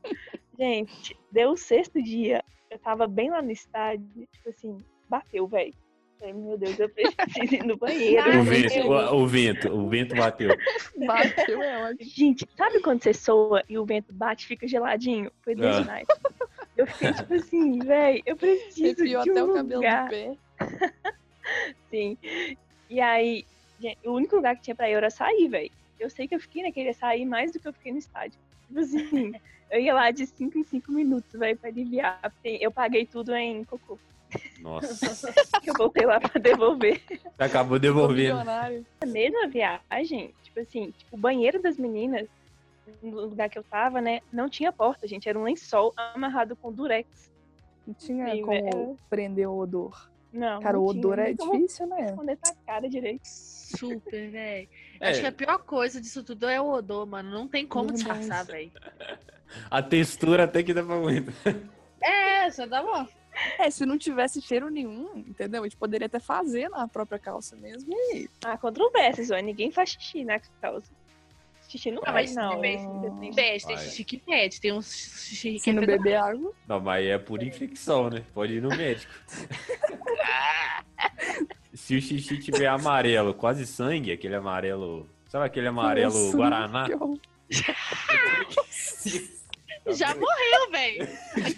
Gente, 0.57 1.17
deu 1.31 1.51
o 1.51 1.57
sexto 1.57 2.01
dia. 2.01 2.43
Eu 2.69 2.79
tava 2.79 3.07
bem 3.07 3.29
lá 3.29 3.41
no 3.41 3.51
estádio, 3.51 4.27
tipo 4.31 4.49
assim, 4.49 4.77
bateu, 5.09 5.47
velho. 5.47 5.73
Falei, 6.19 6.33
meu 6.33 6.57
Deus, 6.57 6.79
eu 6.79 6.89
preciso 6.89 7.55
ir 7.55 7.63
no 7.63 7.77
banheiro. 7.77 8.39
O 8.39 8.43
vento, 8.43 8.79
o, 8.87 9.15
o 9.23 9.27
vento, 9.27 9.71
o 9.71 9.87
vento 9.87 10.15
bateu. 10.15 10.49
Bateu, 11.05 11.61
é 11.61 11.83
ótimo. 11.91 12.09
Gente, 12.09 12.47
sabe 12.57 12.81
quando 12.81 13.03
você 13.03 13.13
soa 13.13 13.61
e 13.69 13.77
o 13.77 13.85
vento 13.85 14.11
bate 14.11 14.43
e 14.45 14.47
fica 14.47 14.67
geladinho? 14.67 15.31
Foi 15.43 15.53
desse 15.55 15.81
Ah. 15.81 15.85
naipe. 15.85 16.13
Eu 16.75 16.87
fiquei 16.87 17.13
tipo 17.13 17.33
assim, 17.35 17.79
velho, 17.79 18.23
eu 18.25 18.35
preciso 18.35 19.01
Arrepiou 19.01 19.23
de 19.23 19.29
um 19.29 19.33
até 19.33 19.43
o 19.43 19.53
cabelo 19.53 19.75
lugar. 19.81 20.05
do 20.05 20.09
pé. 20.09 20.37
Sim. 21.89 22.17
E 22.89 22.99
aí, 22.99 23.45
gente, 23.79 23.97
o 24.07 24.11
único 24.13 24.35
lugar 24.35 24.55
que 24.55 24.61
tinha 24.63 24.75
pra 24.75 24.89
ir 24.89 24.93
era 24.93 25.09
sair, 25.09 25.47
velho. 25.47 25.71
Eu 25.99 26.09
sei 26.09 26.27
que 26.27 26.35
eu 26.35 26.39
fiquei 26.39 26.63
naquele 26.63 26.89
açaí 26.89 27.25
mais 27.25 27.51
do 27.51 27.59
que 27.59 27.67
eu 27.67 27.73
fiquei 27.73 27.91
no 27.91 27.97
estádio. 27.97 28.39
Tipo 28.67 28.79
assim, 28.79 29.31
eu 29.69 29.79
ia 29.79 29.93
lá 29.93 30.11
de 30.11 30.25
5 30.25 30.57
em 30.57 30.63
5 30.63 30.91
minutos, 30.91 31.31
velho, 31.39 31.57
pra 31.57 31.69
aliviar. 31.69 32.19
Eu 32.43 32.71
paguei 32.71 33.05
tudo 33.05 33.35
em 33.35 33.63
cocô. 33.63 33.97
Nossa. 34.59 35.33
Eu 35.65 35.73
voltei 35.77 36.05
lá 36.05 36.19
pra 36.19 36.39
devolver. 36.39 37.01
Você 37.07 37.43
acabou 37.43 37.79
devolvendo. 37.79 38.37
milionário. 38.37 38.85
Na 39.01 39.07
mesma 39.07 39.47
viagem, 39.47 40.33
tipo 40.43 40.59
assim, 40.59 40.91
tipo, 40.91 41.15
o 41.15 41.19
banheiro 41.19 41.61
das 41.61 41.77
meninas, 41.77 42.27
no 43.01 43.21
lugar 43.21 43.49
que 43.49 43.57
eu 43.57 43.63
tava, 43.63 44.01
né, 44.01 44.21
não 44.31 44.49
tinha 44.49 44.71
porta, 44.71 45.07
gente. 45.07 45.27
Era 45.29 45.39
um 45.39 45.43
lençol 45.43 45.93
amarrado 45.95 46.55
com 46.55 46.71
durex. 46.71 47.31
Não 47.85 47.93
tinha 47.93 48.31
Sim, 48.31 48.41
como 48.41 48.63
velho. 48.63 48.97
prender 49.09 49.47
o 49.47 49.57
odor. 49.57 50.09
Não, 50.37 50.61
Cara, 50.61 50.77
não 50.77 50.85
o 50.85 50.91
tinha 50.91 50.99
odor 50.99 51.19
é 51.19 51.33
difícil, 51.33 51.87
né? 51.87 52.05
Esconder 52.05 52.37
tua 52.37 52.55
cara 52.65 52.87
direito. 52.89 53.21
Super, 53.25 54.29
velho. 54.31 54.69
É, 54.99 55.11
Acho 55.11 55.21
que 55.21 55.27
a 55.27 55.31
pior 55.31 55.59
coisa 55.59 56.01
disso 56.01 56.23
tudo 56.23 56.47
é 56.49 56.59
o 56.59 56.71
odor, 56.71 57.05
mano. 57.05 57.29
Não 57.29 57.47
tem 57.47 57.67
como 57.67 57.89
Verdade. 57.89 58.19
disfarçar, 58.19 58.45
velho. 58.47 58.71
a 59.69 59.79
textura 59.83 60.45
até 60.45 60.63
que 60.63 60.73
dá 60.73 60.83
pra 60.83 60.95
aguentar. 60.95 61.33
É, 62.01 62.49
só 62.49 62.65
dá 62.65 62.81
uma. 62.81 63.07
É, 63.59 63.69
se 63.69 63.85
não 63.85 63.95
tivesse 63.95 64.41
cheiro 64.41 64.71
nenhum, 64.71 65.19
entendeu? 65.19 65.61
A 65.61 65.65
gente 65.67 65.77
poderia 65.77 66.07
até 66.07 66.19
fazer 66.19 66.67
na 66.69 66.87
própria 66.87 67.19
calça 67.19 67.55
mesmo. 67.55 67.93
E 67.93 68.27
Ah, 68.43 68.57
controvérsias, 68.57 69.29
ó. 69.29 69.37
Ninguém 69.37 69.69
faz 69.69 69.91
xixi 69.91 70.23
na 70.23 70.39
calça. 70.59 70.91
Xixi 71.69 71.91
não 71.91 72.01
faz, 72.01 72.33
não. 72.33 72.59
tem- 72.59 72.83
Independente. 72.83 73.35
Pede, 73.35 73.67
tem 73.67 73.77
xixi 73.77 74.03
que 74.03 74.17
pede. 74.17 74.59
Tem 74.59 74.71
uns 74.71 74.91
xixi 74.91 75.51
que 75.53 75.59
se 75.59 75.73
não 75.73 75.85
beber 75.85 76.15
água, 76.15 76.51
Não, 76.67 76.79
mas 76.79 77.05
é 77.05 77.19
por 77.19 77.43
infecção, 77.43 78.09
né? 78.09 78.23
Pode 78.33 78.53
ir 78.53 78.61
no 78.63 78.69
médico. 78.69 79.13
Se 81.73 81.95
o 81.95 82.01
xixi 82.01 82.37
tiver 82.39 82.67
amarelo, 82.67 83.33
quase 83.33 83.65
sangue, 83.65 84.11
aquele 84.11 84.35
amarelo. 84.35 85.07
Sabe 85.27 85.45
aquele 85.45 85.67
amarelo 85.67 86.13
Nossa, 86.13 86.37
Guaraná? 86.37 86.85
que. 86.85 86.93
Já 89.93 90.13
morreu, 90.15 90.71
velho. 90.71 91.07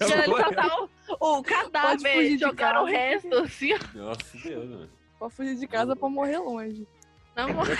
Já 0.08 0.28
morreu. 0.28 0.54
tá 0.54 0.88
o, 1.20 1.40
o 1.40 1.44
cadáver, 1.44 2.30
de 2.30 2.38
jogaram 2.38 2.84
o 2.84 2.86
resto, 2.86 3.34
assim, 3.40 3.74
ó. 3.74 3.80
Nossa 3.98 4.38
Deus, 4.44 4.70
mano. 4.70 4.90
Pode 5.18 5.34
fugir 5.34 5.56
de 5.56 5.68
casa 5.68 5.96
pra 5.96 6.10
morrer 6.10 6.38
longe. 6.38 6.88
Não 7.36 7.50
morreu. 7.54 7.76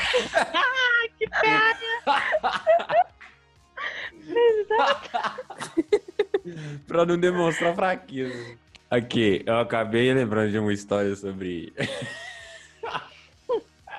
pra 6.88 7.06
não 7.06 7.18
demonstrar 7.18 7.76
fraqueza. 7.76 8.58
Aqui, 8.90 9.44
eu 9.46 9.58
acabei 9.60 10.12
lembrando 10.14 10.52
de 10.52 10.58
uma 10.58 10.74
história 10.74 11.16
sobre. 11.16 11.74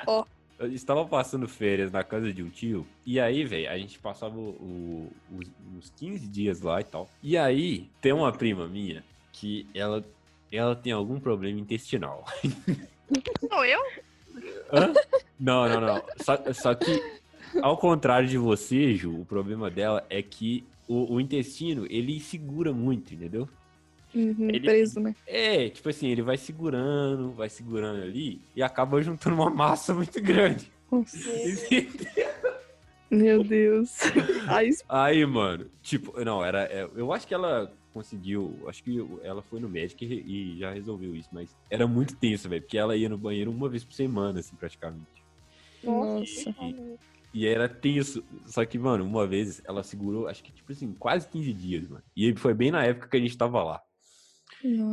Ó. 0.06 0.24
Eu 0.58 0.70
estava 0.74 1.06
passando 1.06 1.48
férias 1.48 1.90
na 1.90 2.04
casa 2.04 2.30
de 2.30 2.42
um 2.42 2.50
tio. 2.50 2.86
E 3.06 3.18
aí, 3.18 3.44
velho, 3.44 3.70
a 3.70 3.78
gente 3.78 3.98
passava 3.98 4.36
o- 4.36 4.50
o- 4.60 5.12
os, 5.38 5.50
uns 5.74 5.90
15 5.96 6.26
dias 6.28 6.60
lá 6.60 6.82
e 6.82 6.84
tal. 6.84 7.08
E 7.22 7.38
aí, 7.38 7.88
tem 7.98 8.12
uma 8.12 8.30
prima 8.30 8.68
minha 8.68 9.02
que 9.32 9.66
ela, 9.74 10.04
ela 10.52 10.76
tem 10.76 10.92
algum 10.92 11.18
problema 11.18 11.58
intestinal. 11.58 12.26
Sou 13.48 13.64
eu? 13.64 13.80
Hã? 14.70 14.92
Não, 15.38 15.66
não, 15.66 15.80
não. 15.80 16.02
Só, 16.18 16.52
só 16.52 16.74
que, 16.74 17.02
ao 17.62 17.78
contrário 17.78 18.28
de 18.28 18.36
você, 18.36 18.94
Ju, 18.94 19.18
o 19.18 19.24
problema 19.24 19.70
dela 19.70 20.04
é 20.10 20.20
que 20.20 20.62
o, 20.86 21.14
o 21.14 21.20
intestino, 21.22 21.86
ele 21.88 22.20
segura 22.20 22.70
muito, 22.70 23.14
entendeu? 23.14 23.48
Uhum, 24.14 24.48
Ele- 24.48 24.60
preso, 24.60 24.98
né? 25.00 25.14
É, 25.26 25.68
tipo 25.68 25.88
assim, 25.88 26.08
ele 26.08 26.22
vai 26.22 26.36
segurando, 26.36 27.32
vai 27.32 27.48
segurando 27.48 28.02
ali 28.02 28.40
e 28.54 28.62
acaba 28.62 29.00
juntando 29.02 29.36
uma 29.36 29.50
massa 29.50 29.94
muito 29.94 30.20
grande. 30.20 30.72
Meu 33.10 33.42
Deus. 33.42 33.96
Aí 34.48 34.70
Aí, 34.88 35.26
mano, 35.26 35.68
tipo, 35.82 36.22
não, 36.24 36.44
era. 36.44 36.62
é, 36.64 36.84
Eu 36.94 37.12
acho 37.12 37.26
que 37.26 37.34
ela 37.34 37.72
conseguiu. 37.92 38.64
Acho 38.68 38.82
que 38.84 38.98
ela 39.22 39.42
foi 39.42 39.60
no 39.60 39.68
médico 39.68 40.04
e, 40.04 40.54
e 40.54 40.58
já 40.58 40.72
resolveu 40.72 41.14
isso, 41.16 41.28
mas 41.32 41.56
era 41.68 41.86
muito 41.86 42.16
tenso, 42.16 42.48
velho, 42.48 42.62
porque 42.62 42.78
ela 42.78 42.96
ia 42.96 43.08
no 43.08 43.18
banheiro 43.18 43.50
uma 43.50 43.68
vez 43.68 43.84
por 43.84 43.94
semana, 43.94 44.38
assim, 44.40 44.56
praticamente. 44.56 45.06
Nossa. 45.82 46.54
E, 46.62 46.96
e 47.42 47.46
era 47.46 47.68
tenso. 47.68 48.24
Só 48.46 48.64
que, 48.64 48.78
mano, 48.78 49.04
uma 49.04 49.26
vez 49.26 49.60
ela 49.64 49.82
segurou, 49.82 50.28
acho 50.28 50.42
que, 50.42 50.52
tipo 50.52 50.70
assim, 50.70 50.92
quase 50.94 51.28
15 51.28 51.52
dias, 51.52 51.88
mano. 51.88 52.04
E 52.16 52.34
foi 52.36 52.54
bem 52.54 52.70
na 52.70 52.84
época 52.84 53.08
que 53.08 53.16
a 53.16 53.20
gente 53.20 53.36
tava 53.36 53.62
lá. 53.62 53.82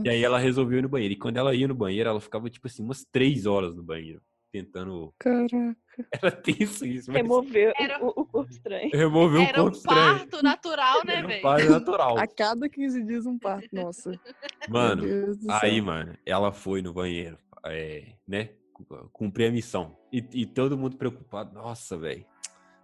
E 0.03 0.09
aí 0.09 0.23
ela 0.23 0.37
resolveu 0.39 0.79
ir 0.79 0.81
no 0.83 0.89
banheiro. 0.89 1.13
E 1.13 1.17
quando 1.17 1.37
ela 1.37 1.53
ia 1.55 1.67
no 1.67 1.75
banheiro, 1.75 2.09
ela 2.09 2.19
ficava, 2.21 2.49
tipo 2.49 2.67
assim, 2.67 2.83
umas 2.83 3.03
três 3.11 3.45
horas 3.45 3.75
no 3.75 3.83
banheiro. 3.83 4.21
Tentando. 4.51 5.13
Caraca. 5.19 5.75
Era 6.11 6.31
tenso 6.31 6.85
isso, 6.85 7.11
mas 7.11 7.21
Removeu 7.21 7.73
Era- 7.77 8.03
o, 8.03 8.07
o 8.09 8.25
corpo 8.25 8.51
estranho. 8.51 8.89
removeu 8.93 9.39
o 9.41 9.43
Era 9.43 9.59
um 9.59 9.63
corpo 9.63 9.77
estranho. 9.77 10.19
parto 10.19 10.43
natural, 10.43 11.05
né, 11.05 11.15
Era 11.15 11.25
um 11.25 11.29
velho? 11.29 11.41
parto 11.41 11.69
natural. 11.69 12.17
A 12.19 12.27
cada 12.27 12.69
15 12.69 13.03
dias 13.03 13.25
um 13.25 13.37
parto, 13.37 13.67
nossa. 13.73 14.11
Mano, 14.69 15.03
Aí, 15.61 15.75
céu. 15.75 15.83
mano, 15.83 16.17
ela 16.25 16.51
foi 16.51 16.81
no 16.81 16.93
banheiro, 16.93 17.37
é, 17.65 18.13
né? 18.27 18.49
cu- 18.73 19.09
Cumprir 19.11 19.47
a 19.49 19.51
missão. 19.51 19.97
E, 20.13 20.23
e 20.33 20.45
todo 20.45 20.77
mundo 20.77 20.97
preocupado. 20.97 21.53
Nossa, 21.53 21.97
velho. 21.97 22.25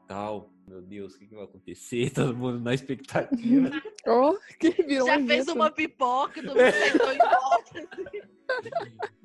Tal. 0.08 0.50
Meu 0.68 0.82
Deus, 0.82 1.14
o 1.14 1.20
que, 1.20 1.28
que 1.28 1.36
vai 1.36 1.44
acontecer? 1.44 2.10
Todo 2.14 2.36
mundo 2.36 2.60
na 2.60 2.74
expectativa. 2.74 3.72
Ó, 4.08 4.36
que 4.60 4.72
virou 4.84 5.08
Já 5.08 5.18
um 5.18 5.28
fez 5.28 5.48
uma 5.48 5.70
pipoca, 5.70 6.42
todo 6.42 6.56
mundo 6.56 6.72
sentou 6.72 7.14
em 7.14 7.18
volta. 7.18 7.90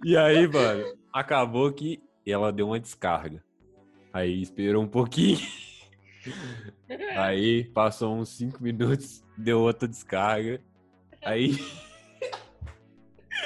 e 0.05 0.17
aí, 0.17 0.47
mano, 0.49 0.99
acabou 1.13 1.73
que 1.73 2.03
ela 2.27 2.53
deu 2.53 2.67
uma 2.67 2.81
descarga. 2.81 3.43
Aí 4.13 4.41
esperou 4.43 4.83
um 4.83 4.89
pouquinho. 4.89 5.39
Aí 7.17 7.65
passou 7.65 8.17
uns 8.17 8.31
5 8.31 8.63
minutos, 8.63 9.25
deu 9.37 9.61
outra 9.61 9.87
descarga. 9.87 10.61
Aí. 11.23 11.57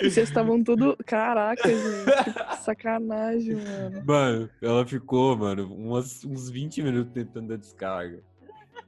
E 0.01 0.11
vocês 0.11 0.29
estavam 0.29 0.63
tudo. 0.63 0.97
Caraca, 1.07 1.69
gente. 1.69 2.63
Sacanagem, 2.63 3.57
mano. 3.57 4.03
Mano, 4.05 4.51
ela 4.61 4.87
ficou, 4.87 5.37
mano, 5.37 5.73
umas, 5.75 6.25
uns 6.25 6.49
20 6.49 6.83
minutos 6.83 7.13
tentando 7.13 7.49
dar 7.49 7.57
descarga. 7.59 8.23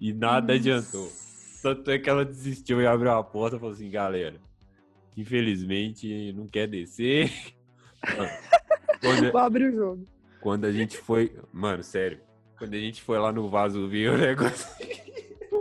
E 0.00 0.12
nada 0.12 0.54
adiantou. 0.54 1.11
Tanto 1.62 1.90
é 1.90 1.99
que 1.99 2.08
ela 2.11 2.25
desistiu 2.25 2.80
e 2.80 2.87
abriu 2.87 3.12
a 3.12 3.23
porta 3.23 3.56
e 3.56 3.58
falou 3.58 3.75
assim, 3.75 3.90
galera, 3.90 4.37
infelizmente 5.16 6.32
não 6.32 6.46
quer 6.46 6.66
descer. 6.68 7.30
Mano, 8.16 8.30
Quando, 9.00 9.32
Vou 9.32 9.40
abrir 9.40 9.73
o 9.73 9.76
jogo. 9.76 10.06
quando 10.40 10.64
a 10.66 10.73
gente 10.73 10.99
foi. 10.99 11.34
Mano, 11.52 11.82
sério. 11.82 12.20
Quando 12.58 12.75
a 12.75 12.78
gente 12.78 13.02
foi 13.02 13.18
lá 13.18 13.32
no 13.32 13.49
vaso 13.49 13.88
ver 13.88 14.11
o 14.11 14.18
negócio. 14.18 14.68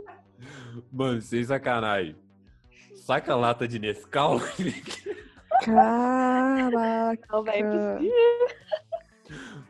Mano, 0.92 1.22
sem 1.22 1.44
sacanagem. 1.44 2.16
Saca 2.96 3.34
a 3.34 3.36
lata 3.36 3.68
de 3.68 3.80
Nescau. 3.80 4.42
Caraca. 5.66 7.28
Não, 7.32 7.48
é 7.48 7.64
possível. 7.64 8.14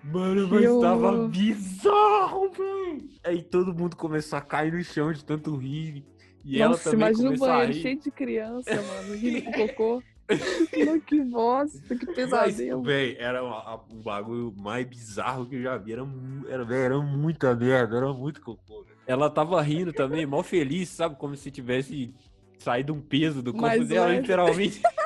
Mano, 0.03 0.47
mas 0.49 0.65
tava 0.81 1.11
horror. 1.11 1.29
bizarro, 1.29 2.51
velho. 2.51 3.09
Aí 3.23 3.41
todo 3.41 3.73
mundo 3.73 3.95
começou 3.95 4.37
a 4.37 4.41
cair 4.41 4.73
no 4.73 4.83
chão 4.83 5.11
de 5.11 5.23
tanto 5.23 5.55
rir. 5.55 6.03
E 6.43 6.59
ela 6.61 6.71
Nossa, 6.71 6.89
também 6.91 7.07
imagina 7.07 7.23
o 7.23 7.25
começou 7.25 7.47
a 7.47 7.51
banheiro 7.51 7.73
rir. 7.73 7.81
cheio 7.81 7.99
de 7.99 8.11
criança, 8.11 8.81
mano. 8.81 9.13
Rindo 9.15 9.41
com 9.43 9.51
cocô. 9.67 10.03
Não, 10.85 10.99
que 10.99 11.21
bosta, 11.21 11.95
que 11.95 12.05
Mas, 12.05 12.15
pesadelo. 12.15 12.81
véi, 12.83 13.15
era 13.19 13.43
uma- 13.43 13.81
um 13.91 14.01
bagulho 14.01 14.53
mais 14.57 14.85
bizarro 14.87 15.45
que 15.45 15.55
eu 15.55 15.61
já 15.61 15.77
vi. 15.77 15.93
Era, 15.93 16.01
era, 16.49 16.65
véi, 16.65 16.81
era 16.81 16.99
muita 16.99 17.53
merda, 17.55 17.97
era 17.97 18.11
muito 18.13 18.41
cocô. 18.41 18.83
velho. 18.83 18.97
Ela 19.05 19.29
tava 19.29 19.61
rindo 19.61 19.93
também, 19.93 20.25
mal 20.25 20.41
feliz, 20.43 20.89
sabe? 20.89 21.15
Como 21.17 21.35
se 21.35 21.51
tivesse 21.51 22.13
saído 22.57 22.93
um 22.93 23.01
peso 23.01 23.41
do 23.43 23.53
corpo 23.53 23.83
dela, 23.85 24.13
literalmente. 24.13 24.81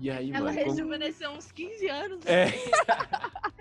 E 0.00 0.10
aí, 0.10 0.30
Ela 0.30 0.46
mano, 0.46 0.58
como- 0.58 0.70
rejuvenesceu 0.70 1.30
uns 1.30 1.52
15 1.52 1.88
anos. 1.88 2.26
É. 2.26 2.46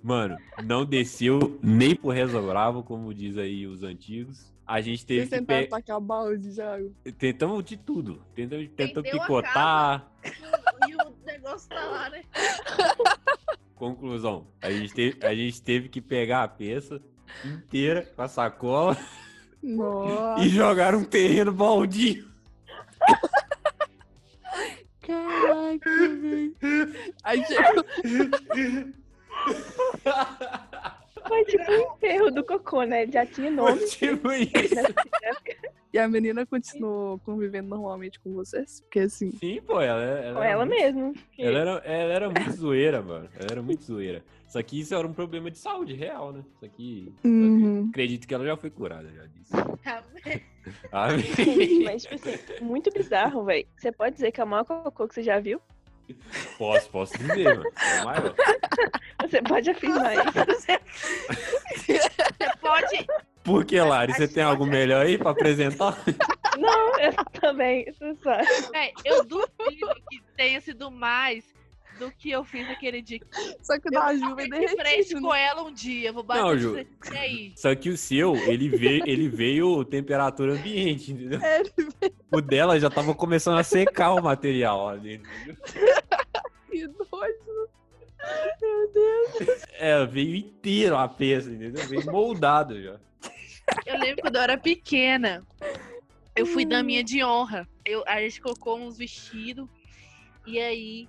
Mano, 0.00 0.38
não 0.64 0.84
desceu 0.84 1.58
nem 1.60 1.94
pro 1.94 2.10
Rezo 2.10 2.40
Bravo, 2.40 2.84
como 2.84 3.12
diz 3.12 3.36
aí 3.36 3.66
os 3.66 3.82
antigos. 3.82 4.54
A 4.64 4.80
gente 4.80 5.04
teve 5.04 5.20
Vocês 5.26 5.30
que 5.30 5.38
tentaram 5.38 5.64
pe... 5.64 5.70
tacar 5.70 6.00
balde 6.00 6.52
já. 6.52 6.78
Tentamos 7.18 7.64
de 7.64 7.76
tudo. 7.76 8.22
Tentamos, 8.34 8.68
tentamos 8.76 9.10
picotar. 9.10 10.08
E 10.88 10.94
o 10.94 11.14
negócio 11.26 11.68
tá 11.68 11.84
lá, 11.84 12.10
né? 12.10 12.22
Conclusão. 13.74 14.46
A 14.62 14.70
gente, 14.70 14.94
teve, 14.94 15.26
a 15.26 15.34
gente 15.34 15.60
teve 15.62 15.88
que 15.88 16.00
pegar 16.00 16.44
a 16.44 16.48
peça 16.48 17.00
inteira 17.44 18.02
com 18.14 18.22
a 18.22 18.28
sacola 18.28 18.96
Nossa, 19.62 20.42
e 20.44 20.48
jogar 20.48 20.94
um 20.94 21.04
terreno 21.04 21.52
baldio. 21.52 22.28
Caraca, 25.08 25.90
velho. 25.90 26.54
Aí 27.24 27.42
chegou. 27.46 27.84
Foi 31.26 31.44
tipo 31.44 31.70
o 31.70 31.74
enterro 31.74 32.30
do 32.30 32.44
cocô, 32.44 32.82
né? 32.84 33.06
Já 33.06 33.24
tinha 33.26 33.50
nome. 33.50 33.84
tipo 33.86 34.30
isso. 34.32 34.52
E 35.92 35.98
a 35.98 36.06
menina 36.06 36.44
continuou 36.44 37.18
convivendo 37.20 37.68
normalmente 37.70 38.20
com 38.20 38.34
vocês? 38.34 38.80
Porque 38.82 39.00
assim. 39.00 39.30
Sim, 39.32 39.60
pô, 39.66 39.80
ela, 39.80 40.02
ela, 40.02 40.34
Com 40.36 40.42
ela 40.42 40.66
muito- 40.66 40.78
mesmo. 40.80 41.14
que- 41.32 41.42
Ela 41.42 41.58
era, 41.58 41.70
ela 41.84 42.12
era 42.12 42.26
muito 42.30 42.52
zoeira, 42.52 43.00
mano. 43.02 43.28
Ela 43.34 43.48
era 43.52 43.62
muito 43.62 43.84
zoeira. 43.84 44.22
Só 44.46 44.62
que 44.62 44.80
isso 44.80 44.94
era 44.94 45.06
um 45.06 45.12
problema 45.14 45.50
de 45.50 45.58
saúde 45.58 45.94
real, 45.94 46.32
né? 46.32 46.42
Só 46.60 46.68
que. 46.68 47.12
só 47.16 47.22
que 47.22 47.28
Uhum. 47.28 47.86
acredito 47.90 48.26
que 48.26 48.34
ela 48.34 48.44
já 48.44 48.56
foi 48.56 48.70
curada, 48.70 49.08
já 49.10 49.24
disse. 49.26 49.52
Amém. 49.84 50.42
Amém. 50.92 51.84
Mas, 51.84 52.02
tipo 52.02 52.14
assim, 52.14 52.36
muito 52.64 52.90
bizarro, 52.92 53.44
velho. 53.44 53.66
Você 53.78 53.90
pode 53.90 54.14
dizer 54.14 54.30
que 54.30 54.40
é 54.40 54.44
o 54.44 54.46
maior 54.46 54.64
cocô 54.64 55.08
que 55.08 55.14
você 55.14 55.22
já 55.22 55.38
viu? 55.40 55.60
Posso, 56.56 56.88
posso 56.90 57.18
dizer, 57.18 57.44
mano. 57.56 57.64
É 57.76 58.00
o 58.00 58.04
maior. 58.04 58.34
Você 59.20 59.42
pode 59.42 59.70
afirmar 59.70 60.14
isso. 60.14 60.78
Você 61.76 62.50
pode. 62.60 63.06
Por 63.42 63.64
que, 63.64 63.80
Lari? 63.80 64.12
Você 64.14 64.28
tem 64.28 64.42
algo 64.42 64.66
melhor 64.66 65.06
aí 65.06 65.16
pra 65.18 65.30
apresentar? 65.30 65.96
Não, 66.58 66.98
eu 67.00 67.12
também, 67.40 67.84
você 67.92 68.14
sabe. 68.22 68.46
Véi, 68.72 68.92
eu 69.04 69.24
duvido 69.24 69.94
que 70.10 70.22
tenha 70.36 70.60
sido 70.60 70.90
mais 70.90 71.44
do 71.98 72.10
que 72.12 72.30
eu 72.30 72.44
fiz 72.44 72.66
naquele 72.68 73.00
dia. 73.02 73.20
Só 73.62 73.78
que 73.80 73.88
o 73.88 73.90
da 73.90 74.14
Ju 74.14 74.28
fiquei 74.36 74.48
vem 74.48 74.60
de 74.60 74.68
frente 74.68 74.84
derretido. 74.84 75.20
com 75.20 75.34
ela 75.34 75.62
um 75.62 75.72
dia. 75.72 76.12
Vou 76.12 76.22
bater 76.22 76.42
Não, 76.42 76.56
Ju. 76.58 76.76
aí? 77.12 77.52
Só 77.56 77.74
que 77.74 77.88
o 77.90 77.96
seu, 77.96 78.36
ele 78.36 78.68
veio, 78.68 79.02
ele 79.06 79.28
veio 79.28 79.84
temperatura 79.84 80.52
ambiente, 80.52 81.12
entendeu? 81.12 81.40
É, 81.42 81.60
ele 81.60 82.12
O 82.30 82.40
dela 82.40 82.78
já 82.78 82.88
tava 82.90 83.14
começando 83.14 83.58
a 83.58 83.64
secar 83.64 84.12
o 84.14 84.22
material 84.22 84.84
lá 84.86 84.96
dentro. 84.96 85.28
entendeu? 86.72 87.08
Veio 88.60 88.92
doido. 88.92 89.62
É, 89.74 90.06
veio 90.06 90.36
inteiro 90.36 90.96
a 90.96 91.08
peça, 91.08 91.50
entendeu? 91.50 91.86
Veio 91.86 92.04
moldado 92.06 92.80
já. 92.80 92.98
Eu 93.84 93.98
lembro 93.98 94.22
quando 94.22 94.36
eu 94.36 94.42
era 94.42 94.58
pequena. 94.58 95.46
Eu 96.34 96.46
fui 96.46 96.64
daminha 96.64 97.02
de 97.02 97.22
honra. 97.24 97.68
Eu, 97.84 98.04
a 98.06 98.20
gente 98.20 98.40
colocou 98.40 98.78
uns 98.78 98.96
vestidos. 98.96 99.68
E 100.46 100.58
aí 100.58 101.08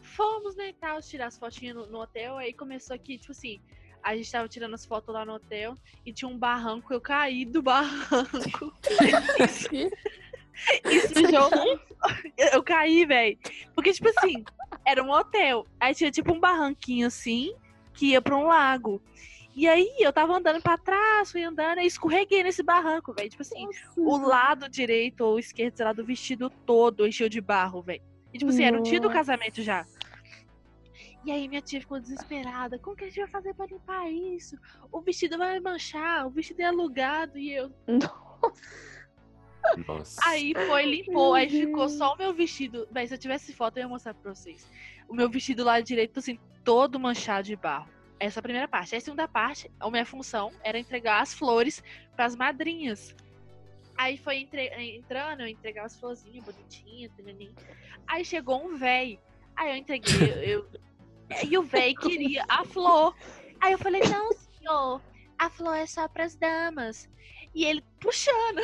fomos, 0.00 0.56
né, 0.56 0.70
e 0.70 0.72
tal, 0.72 1.00
tirar 1.00 1.26
as 1.26 1.38
fotinhas 1.38 1.76
no, 1.76 1.86
no 1.86 2.00
hotel. 2.00 2.36
Aí 2.36 2.52
começou 2.52 2.94
aqui, 2.94 3.18
tipo 3.18 3.32
assim, 3.32 3.60
a 4.02 4.16
gente 4.16 4.30
tava 4.30 4.48
tirando 4.48 4.74
as 4.74 4.84
fotos 4.84 5.14
lá 5.14 5.24
no 5.24 5.34
hotel 5.34 5.74
e 6.04 6.12
tinha 6.12 6.28
um 6.28 6.38
barranco, 6.38 6.92
eu 6.92 7.00
caí 7.00 7.44
do 7.44 7.62
barranco. 7.62 8.72
e 10.84 11.00
sujou. 11.00 11.50
Eu 12.52 12.62
caí, 12.62 13.04
velho. 13.04 13.38
Porque, 13.74 13.92
tipo 13.92 14.08
assim, 14.08 14.44
era 14.84 15.02
um 15.02 15.10
hotel. 15.10 15.66
Aí 15.78 15.94
tinha 15.94 16.10
tipo 16.10 16.32
um 16.32 16.40
barranquinho 16.40 17.06
assim, 17.06 17.54
que 17.92 18.12
ia 18.12 18.22
pra 18.22 18.36
um 18.36 18.44
lago. 18.44 19.02
E 19.54 19.68
aí 19.68 19.94
eu 19.98 20.12
tava 20.12 20.32
andando 20.34 20.62
pra 20.62 20.78
trás, 20.78 21.32
fui 21.32 21.42
andando 21.42 21.80
e 21.80 21.86
escorreguei 21.86 22.42
nesse 22.42 22.62
barranco, 22.62 23.12
velho. 23.12 23.28
Tipo 23.28 23.42
assim, 23.42 23.66
o 23.96 24.16
lado 24.16 24.68
direito 24.68 25.22
ou 25.22 25.38
esquerdo, 25.38 25.76
sei 25.76 25.84
lá, 25.84 25.92
do 25.92 26.04
vestido 26.04 26.48
todo 26.64 27.06
encheu 27.06 27.28
de 27.28 27.40
barro, 27.40 27.82
velho. 27.82 28.02
E 28.32 28.38
tipo 28.38 28.50
assim, 28.50 28.64
era 28.64 28.78
o 28.78 28.82
dia 28.82 29.00
do 29.00 29.08
Nossa. 29.08 29.18
casamento 29.18 29.60
já. 29.60 29.84
E 31.24 31.30
aí 31.30 31.48
minha 31.48 31.60
tia 31.60 31.80
ficou 31.80 32.00
desesperada. 32.00 32.78
Como 32.78 32.96
que 32.96 33.04
a 33.04 33.06
gente 33.08 33.18
vai 33.18 33.28
fazer 33.28 33.54
pra 33.54 33.66
limpar 33.66 34.10
isso? 34.10 34.56
O 34.90 35.00
vestido 35.00 35.36
vai 35.36 35.60
manchar, 35.60 36.26
o 36.26 36.30
vestido 36.30 36.60
é 36.60 36.66
alugado 36.66 37.36
e 37.36 37.52
eu. 37.52 37.70
Nossa. 37.86 38.89
Aí 40.24 40.52
foi, 40.66 40.84
limpou, 40.86 41.34
aí 41.34 41.48
ficou 41.66 41.88
só 41.88 42.14
o 42.14 42.18
meu 42.18 42.32
vestido. 42.32 42.86
Véi, 42.90 43.06
se 43.06 43.14
eu 43.14 43.18
tivesse 43.18 43.52
foto, 43.52 43.76
eu 43.76 43.82
ia 43.82 43.88
mostrar 43.88 44.14
pra 44.14 44.34
vocês. 44.34 44.66
O 45.08 45.14
meu 45.14 45.28
vestido 45.28 45.64
lá 45.64 45.80
direito, 45.80 46.18
assim, 46.18 46.38
todo 46.64 46.98
manchado 47.00 47.44
de 47.46 47.56
barro. 47.56 47.88
Essa 48.18 48.38
é 48.38 48.40
a 48.40 48.42
primeira 48.42 48.68
parte. 48.68 48.94
Aí 48.94 48.98
a 48.98 49.00
segunda 49.00 49.26
parte, 49.26 49.70
a 49.80 49.90
minha 49.90 50.04
função 50.04 50.52
era 50.62 50.78
entregar 50.78 51.22
as 51.22 51.32
flores 51.32 51.82
pras 52.14 52.36
madrinhas. 52.36 53.14
Aí 53.96 54.16
foi 54.16 54.36
entre- 54.38 54.68
entrando, 54.96 55.40
eu 55.40 55.46
entregava 55.48 55.86
as 55.86 55.98
florzinhas 55.98 56.44
bonitinhas. 56.44 57.10
Aí 58.06 58.24
chegou 58.24 58.64
um 58.64 58.76
véi. 58.76 59.18
Aí 59.56 59.70
eu 59.70 59.76
entreguei, 59.76 60.54
eu, 60.54 60.66
e 61.48 61.58
o 61.58 61.62
véi 61.62 61.94
queria 61.94 62.44
a 62.48 62.64
flor. 62.64 63.14
Aí 63.60 63.72
eu 63.72 63.78
falei, 63.78 64.00
não, 64.02 64.30
senhor, 64.32 65.00
a 65.38 65.50
flor 65.50 65.76
é 65.76 65.86
só 65.86 66.08
pras 66.08 66.34
damas. 66.34 67.08
E 67.54 67.64
ele 67.64 67.82
puxando. 68.00 68.62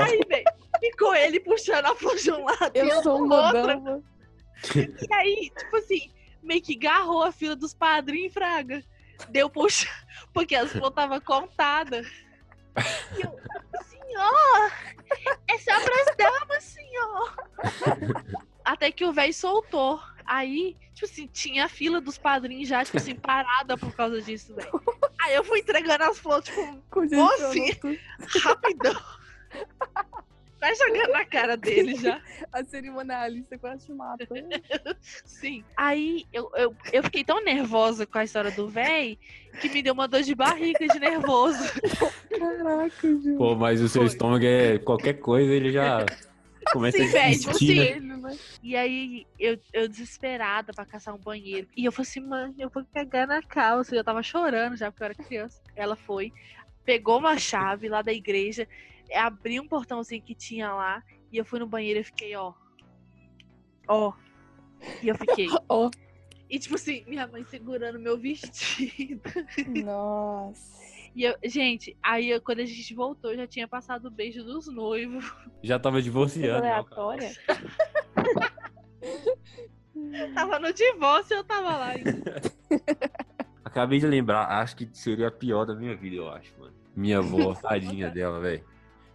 Aí, 0.00 0.20
velho, 0.28 0.44
ficou 0.80 1.14
ele 1.14 1.40
puxando 1.40 1.86
a 1.86 1.94
flor 1.94 2.16
de 2.16 2.30
um 2.30 2.44
lado 2.44 2.72
e 2.74 2.78
Eu 2.78 2.86
eu 2.86 3.02
sou 3.02 3.22
uma 3.22 3.46
outro. 3.46 4.04
E 4.76 5.14
aí, 5.14 5.50
tipo 5.56 5.76
assim, 5.76 6.12
meio 6.42 6.62
que 6.62 6.74
garrou 6.74 7.22
a 7.22 7.32
fila 7.32 7.56
dos 7.56 7.74
padrinhos, 7.74 8.32
Fraga. 8.32 8.82
Deu 9.28 9.48
puxar, 9.48 10.04
porque 10.32 10.54
as 10.54 10.70
flores 10.70 10.88
estavam 10.88 11.20
contadas. 11.20 12.06
E 13.16 13.22
eu, 13.22 13.38
senhor! 13.84 14.72
É 15.48 15.58
só 15.58 15.80
pras 15.80 16.16
damas, 16.16 16.64
senhor! 16.64 17.36
Até 18.64 18.90
que 18.90 19.04
o 19.04 19.12
velho 19.12 19.34
soltou. 19.34 20.00
Aí, 20.24 20.76
tipo 20.94 21.04
assim, 21.04 21.26
tinha 21.26 21.64
a 21.64 21.68
fila 21.68 22.00
dos 22.00 22.16
padrinhos 22.16 22.68
já, 22.68 22.84
tipo 22.84 22.96
assim, 22.96 23.14
parada 23.14 23.76
por 23.76 23.94
causa 23.94 24.22
disso, 24.22 24.54
velho. 24.54 24.70
Aí 25.20 25.34
eu 25.34 25.44
fui 25.44 25.60
entregando 25.60 26.04
as 26.04 26.18
flores, 26.18 26.46
tipo, 26.46 26.84
tudo. 26.90 27.98
rapidão. 28.42 29.21
Vai 30.62 30.76
jogando 30.76 31.10
na 31.10 31.24
cara 31.24 31.56
dele 31.56 31.96
já. 31.96 32.22
A 32.52 32.62
cerimonialista 32.62 33.58
quase 33.58 33.84
te 33.84 33.92
mata. 33.92 34.24
Sim. 35.26 35.64
Aí 35.76 36.24
eu, 36.32 36.48
eu, 36.54 36.76
eu 36.92 37.02
fiquei 37.02 37.24
tão 37.24 37.42
nervosa 37.42 38.06
com 38.06 38.18
a 38.18 38.22
história 38.22 38.52
do 38.52 38.68
véi 38.68 39.18
que 39.60 39.68
me 39.68 39.82
deu 39.82 39.92
uma 39.92 40.06
dor 40.06 40.22
de 40.22 40.36
barriga 40.36 40.86
de 40.86 41.00
nervoso. 41.00 41.58
Caraca, 42.38 43.08
Ju. 43.08 43.36
Pô, 43.36 43.56
mas 43.56 43.80
o 43.80 43.88
seu 43.88 44.02
Foi. 44.02 44.06
estômago 44.06 44.44
é 44.44 44.78
qualquer 44.78 45.14
coisa, 45.14 45.52
ele 45.52 45.72
já 45.72 46.06
começa 46.72 46.98
Sim, 46.98 47.08
a 47.08 47.12
velho, 47.12 47.38
tipo 47.40 47.52
desistir, 47.52 47.74
né? 47.74 47.90
Ele, 47.96 48.16
né? 48.18 48.38
E 48.62 48.76
aí 48.76 49.26
eu, 49.40 49.58
eu 49.72 49.88
desesperada 49.88 50.72
pra 50.72 50.86
caçar 50.86 51.12
um 51.12 51.18
banheiro. 51.18 51.66
E 51.76 51.84
eu 51.84 51.90
falei 51.90 52.08
assim, 52.08 52.20
mãe, 52.20 52.54
eu 52.56 52.70
vou 52.72 52.86
cagar 52.94 53.26
na 53.26 53.42
calça. 53.42 53.96
Eu 53.96 54.04
tava 54.04 54.22
chorando 54.22 54.76
já 54.76 54.92
porque 54.92 55.02
eu 55.02 55.06
era 55.06 55.14
criança. 55.16 55.60
Ela 55.74 55.96
foi, 55.96 56.32
pegou 56.84 57.18
uma 57.18 57.36
chave 57.36 57.88
lá 57.88 58.00
da 58.00 58.12
igreja, 58.12 58.68
abriu 59.14 59.62
um 59.62 59.68
portãozinho 59.68 60.22
que 60.22 60.34
tinha 60.34 60.72
lá. 60.72 61.02
E 61.30 61.36
eu 61.38 61.44
fui 61.44 61.58
no 61.58 61.66
banheiro 61.66 62.00
e 62.00 62.04
fiquei, 62.04 62.34
ó. 62.36 62.52
Ó. 63.88 64.12
E 65.02 65.08
eu 65.08 65.14
fiquei. 65.14 65.46
Ó. 65.68 65.90
E 66.50 66.58
tipo 66.58 66.74
assim, 66.74 67.02
minha 67.06 67.26
mãe 67.26 67.42
segurando 67.44 67.98
meu 67.98 68.18
vestido. 68.18 69.22
Nossa. 69.84 70.82
E 71.14 71.24
eu, 71.24 71.34
gente, 71.44 71.96
aí 72.02 72.28
eu- 72.30 72.40
quando 72.42 72.60
a 72.60 72.64
gente 72.66 72.94
voltou, 72.94 73.34
já 73.34 73.46
tinha 73.46 73.66
passado 73.66 74.06
o 74.06 74.10
beijo 74.10 74.42
dos 74.44 74.66
noivos. 74.66 75.24
Já 75.62 75.78
tava 75.78 76.02
divorciando. 76.02 76.62
né, 76.62 76.70
aleatória. 76.72 77.30
Tava 80.34 80.58
no 80.58 80.72
divórcio 80.72 81.34
e 81.34 81.38
eu 81.38 81.44
tava 81.44 81.76
lá. 81.76 81.90
Acabei 83.64 83.98
de 83.98 84.06
lembrar, 84.06 84.46
acho 84.60 84.76
que 84.76 84.88
seria 84.92 85.28
a 85.28 85.30
pior 85.32 85.64
da 85.64 85.74
minha 85.74 85.96
vida, 85.96 86.16
eu 86.16 86.28
acho, 86.28 86.52
mano. 86.58 86.74
Minha 86.94 87.18
avó, 87.18 87.54
tadinha 87.54 88.10
dela, 88.10 88.38
velho. 88.40 88.64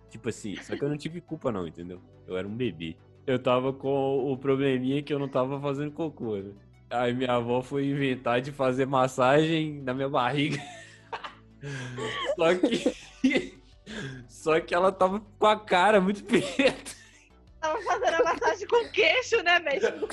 Tipo 0.09 0.29
assim, 0.29 0.55
só 0.61 0.75
que 0.75 0.83
eu 0.83 0.89
não 0.89 0.97
tive 0.97 1.19
culpa 1.21 1.51
não, 1.51 1.67
entendeu? 1.67 1.99
Eu 2.25 2.37
era 2.37 2.47
um 2.47 2.55
bebê. 2.55 2.95
Eu 3.25 3.37
tava 3.37 3.73
com 3.73 4.31
o 4.31 4.37
probleminha 4.37 5.01
que 5.03 5.13
eu 5.13 5.19
não 5.19 5.27
tava 5.27 5.59
fazendo 5.59 5.91
cocô, 5.91 6.37
né? 6.37 6.51
Aí 6.89 7.13
minha 7.13 7.33
avó 7.33 7.61
foi 7.61 7.85
inventar 7.87 8.39
de 8.39 8.51
fazer 8.53 8.85
massagem 8.85 9.81
na 9.81 9.93
minha 9.93 10.07
barriga. 10.07 10.57
Só 12.35 12.55
que. 12.55 13.57
Só 14.29 14.59
que 14.61 14.73
ela 14.73 14.91
tava 14.91 15.21
com 15.39 15.45
a 15.47 15.59
cara 15.59 15.99
muito 15.99 16.23
preta. 16.23 16.91
Tava 17.59 17.81
fazendo 17.81 18.15
a 18.15 18.23
massagem 18.33 18.67
com 18.67 18.87
queixo, 18.89 19.41
né, 19.43 19.59
mesmo? 19.59 20.07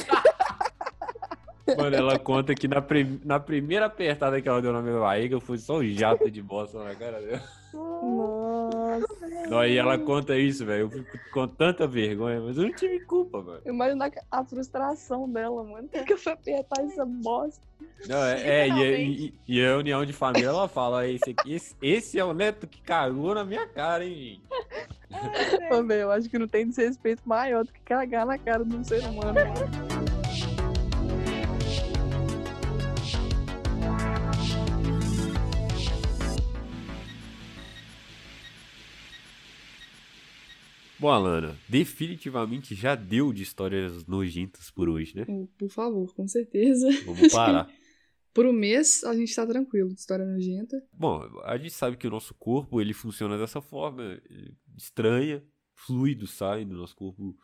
Mano, 1.77 1.97
ela 1.97 2.19
conta 2.19 2.55
que 2.55 2.67
na, 2.69 2.81
prim- 2.83 3.21
na 3.25 3.39
primeira 3.41 3.87
apertada 3.87 4.41
que 4.41 4.49
ela 4.49 4.61
deu 4.61 4.73
na 4.73 4.83
minha 4.83 4.99
barriga 4.99 5.41
foi 5.41 5.59
só 5.59 5.79
um 5.79 5.85
jato 5.85 6.31
de 6.31 6.43
bosta 6.43 6.83
na 6.83 6.95
cara 6.95 7.21
dela. 7.21 7.43
Nossa. 7.73 8.44
Aí 9.51 9.77
ela 9.77 9.99
conta 9.99 10.37
isso, 10.39 10.65
velho. 10.65 10.83
Eu 10.83 10.91
fico 10.91 11.19
com 11.31 11.47
tanta 11.49 11.87
vergonha, 11.87 12.41
mas 12.41 12.57
eu 12.57 12.65
não 12.65 12.73
tive 12.73 13.01
culpa, 13.01 13.43
mano. 13.43 13.61
Imagina 13.67 14.11
a 14.31 14.41
a 14.41 14.45
frustração 14.45 15.29
dela, 15.31 15.63
mano. 15.65 15.89
Por 15.89 16.05
que 16.05 16.13
eu 16.13 16.19
fui 16.19 16.33
apertar 16.33 16.83
essa 16.85 17.05
bosta? 17.05 17.61
Não, 18.09 18.23
é, 18.25 18.43
é, 18.69 18.69
e, 18.69 19.27
e- 19.27 19.35
e 19.49 19.65
a 19.67 19.77
união 19.77 20.05
de 20.05 20.13
família, 20.13 20.49
ela 20.49 20.69
fala, 20.69 21.07
esse, 21.09 21.31
aqui, 21.31 21.55
esse, 21.55 21.75
esse 21.83 22.19
é 22.19 22.25
o 22.25 22.33
neto 22.35 22.67
que 22.67 22.81
cagou 22.83 23.35
na 23.35 23.45
minha 23.45 23.67
cara, 23.67 24.05
hein, 24.05 24.15
gente? 24.15 24.43
Ô, 25.73 25.83
velho, 25.85 26.03
eu 26.03 26.11
acho 26.11 26.29
que 26.29 26.39
não 26.39 26.49
tem 26.49 26.67
desrespeito 26.69 27.23
maior 27.25 27.65
do 27.65 27.73
que 27.73 27.81
cagar 27.81 28.27
na 28.27 28.39
cara 28.39 28.65
de 28.65 28.75
um 28.75 28.85
ser 28.85 29.01
humano. 29.05 29.35
Bom, 41.05 41.11
Alana, 41.11 41.55
definitivamente 41.69 42.75
já 42.75 42.95
deu 42.95 43.31
de 43.31 43.43
histórias 43.43 44.07
nojentas 44.07 44.71
por 44.71 44.89
hoje, 44.89 45.15
né? 45.15 45.27
Por 45.59 45.69
favor, 45.69 46.15
com 46.15 46.27
certeza. 46.27 46.89
Vamos 47.05 47.31
parar. 47.31 47.71
Por 48.33 48.47
um 48.47 48.55
mês, 48.55 49.05
a 49.05 49.15
gente 49.15 49.37
tá 49.37 49.47
tranquilo 49.47 49.93
de 49.93 50.01
história 50.01 50.25
nojenta. 50.25 50.83
Bom, 50.91 51.29
a 51.45 51.59
gente 51.59 51.75
sabe 51.75 51.99
que 51.99 52.07
o 52.07 52.11
nosso 52.11 52.33
corpo, 52.33 52.81
ele 52.81 52.95
funciona 52.95 53.37
dessa 53.37 53.61
forma, 53.61 54.19
estranha, 54.79 55.45
fluidos 55.75 56.31
saem 56.31 56.67
do 56.67 56.75
nosso 56.75 56.97
corpo 56.97 57.37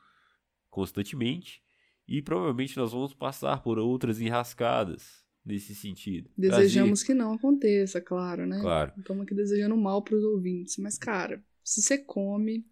constantemente, 0.71 1.63
e 2.09 2.23
provavelmente 2.23 2.79
nós 2.79 2.93
vamos 2.93 3.13
passar 3.13 3.63
por 3.63 3.79
outras 3.79 4.23
enrascadas 4.23 5.23
nesse 5.45 5.75
sentido. 5.75 6.31
Desejamos 6.35 7.03
que 7.03 7.13
não 7.13 7.35
aconteça, 7.35 8.01
claro, 8.01 8.47
né? 8.47 8.59
Claro. 8.59 8.95
Estamos 8.97 9.25
aqui 9.25 9.35
desejando 9.35 9.77
mal 9.77 10.01
pros 10.01 10.25
ouvintes. 10.25 10.79
Mas, 10.79 10.97
cara, 10.97 11.45
se 11.63 11.83
você 11.83 11.99
come, 11.99 12.65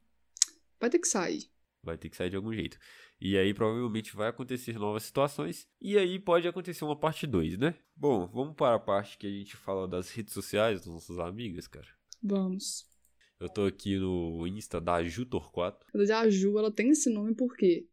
vai 0.81 0.91
ter 0.91 0.99
que 0.99 1.09
sair. 1.09 1.51
Vai 1.83 1.97
ter 1.97 2.09
que 2.09 2.17
sair 2.17 2.31
de 2.31 2.37
algum 2.37 2.53
jeito. 2.53 2.79
E 3.21 3.37
aí 3.37 3.55
provavelmente 3.55 4.15
vai 4.15 4.29
acontecer 4.29 4.79
novas 4.79 5.05
situações. 5.05 5.67
E 5.81 5.97
aí 5.97 6.19
pode 6.19 6.47
acontecer 6.47 6.85
uma 6.85 6.99
parte 6.99 7.27
2, 7.27 7.59
né? 7.59 7.75
Bom, 7.97 8.27
vamos 8.27 8.55
para 8.55 8.77
a 8.77 8.81
parte 8.81 9.17
que 9.17 9.27
a 9.27 9.31
gente 9.31 9.57
fala 9.57 9.89
das 9.89 10.11
redes 10.11 10.35
sociais 10.35 10.81
das 10.81 10.89
nossas 10.89 11.19
amigas, 11.19 11.67
cara. 11.67 11.89
Vamos. 12.23 12.87
Eu 13.41 13.49
tô 13.49 13.65
aqui 13.67 13.97
no 13.99 14.47
Insta 14.47 14.81
da 14.81 15.03
Jutor4. 15.03 15.79
Na 15.95 15.99
verdade, 15.99 16.27
a 16.27 16.31
Ju, 16.31 16.59
ela 16.59 16.73
tem 16.73 16.91
esse 16.91 17.09
nome 17.09 17.35
porque 17.35 17.87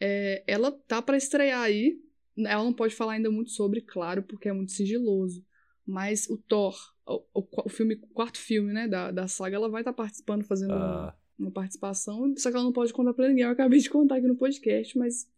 é, 0.00 0.44
ela 0.46 0.70
tá 0.70 1.02
pra 1.02 1.16
estrear 1.16 1.62
aí. 1.62 2.00
Ela 2.36 2.62
não 2.62 2.72
pode 2.72 2.94
falar 2.94 3.14
ainda 3.14 3.30
muito 3.30 3.50
sobre, 3.50 3.80
claro, 3.80 4.22
porque 4.22 4.48
é 4.48 4.52
muito 4.52 4.70
sigiloso. 4.70 5.44
Mas 5.84 6.28
o 6.28 6.36
Thor, 6.36 6.76
o, 7.04 7.24
o, 7.34 7.48
o 7.64 7.68
filme, 7.68 7.94
o 7.94 8.06
quarto 8.08 8.38
filme, 8.38 8.72
né, 8.72 8.86
da, 8.86 9.10
da 9.10 9.26
saga, 9.26 9.56
ela 9.56 9.68
vai 9.68 9.80
estar 9.80 9.92
participando, 9.92 10.44
fazendo 10.44 10.74
Ah, 10.74 11.16
uma 11.38 11.50
participação. 11.50 12.34
Só 12.36 12.50
que 12.50 12.56
ela 12.56 12.64
não 12.64 12.72
pode 12.72 12.92
contar 12.92 13.14
pra 13.14 13.28
ninguém. 13.28 13.44
Eu 13.44 13.50
acabei 13.50 13.78
de 13.78 13.88
contar 13.88 14.16
aqui 14.16 14.26
no 14.26 14.36
podcast, 14.36 14.98
mas. 14.98 15.28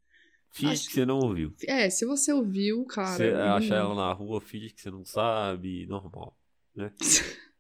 finge 0.51 0.73
Acho 0.73 0.89
que 0.89 0.95
você 0.95 1.05
não 1.05 1.19
ouviu. 1.19 1.53
É, 1.67 1.91
se 1.91 2.07
você 2.07 2.33
ouviu, 2.33 2.85
cara. 2.87 3.17
você 3.17 3.31
acha 3.31 3.75
ela 3.75 3.95
na 3.95 4.13
rua, 4.13 4.41
finge 4.41 4.71
que 4.71 4.81
você 4.81 4.91
não 4.91 5.05
sabe, 5.05 5.87
normal, 5.87 6.37
né? 6.75 6.93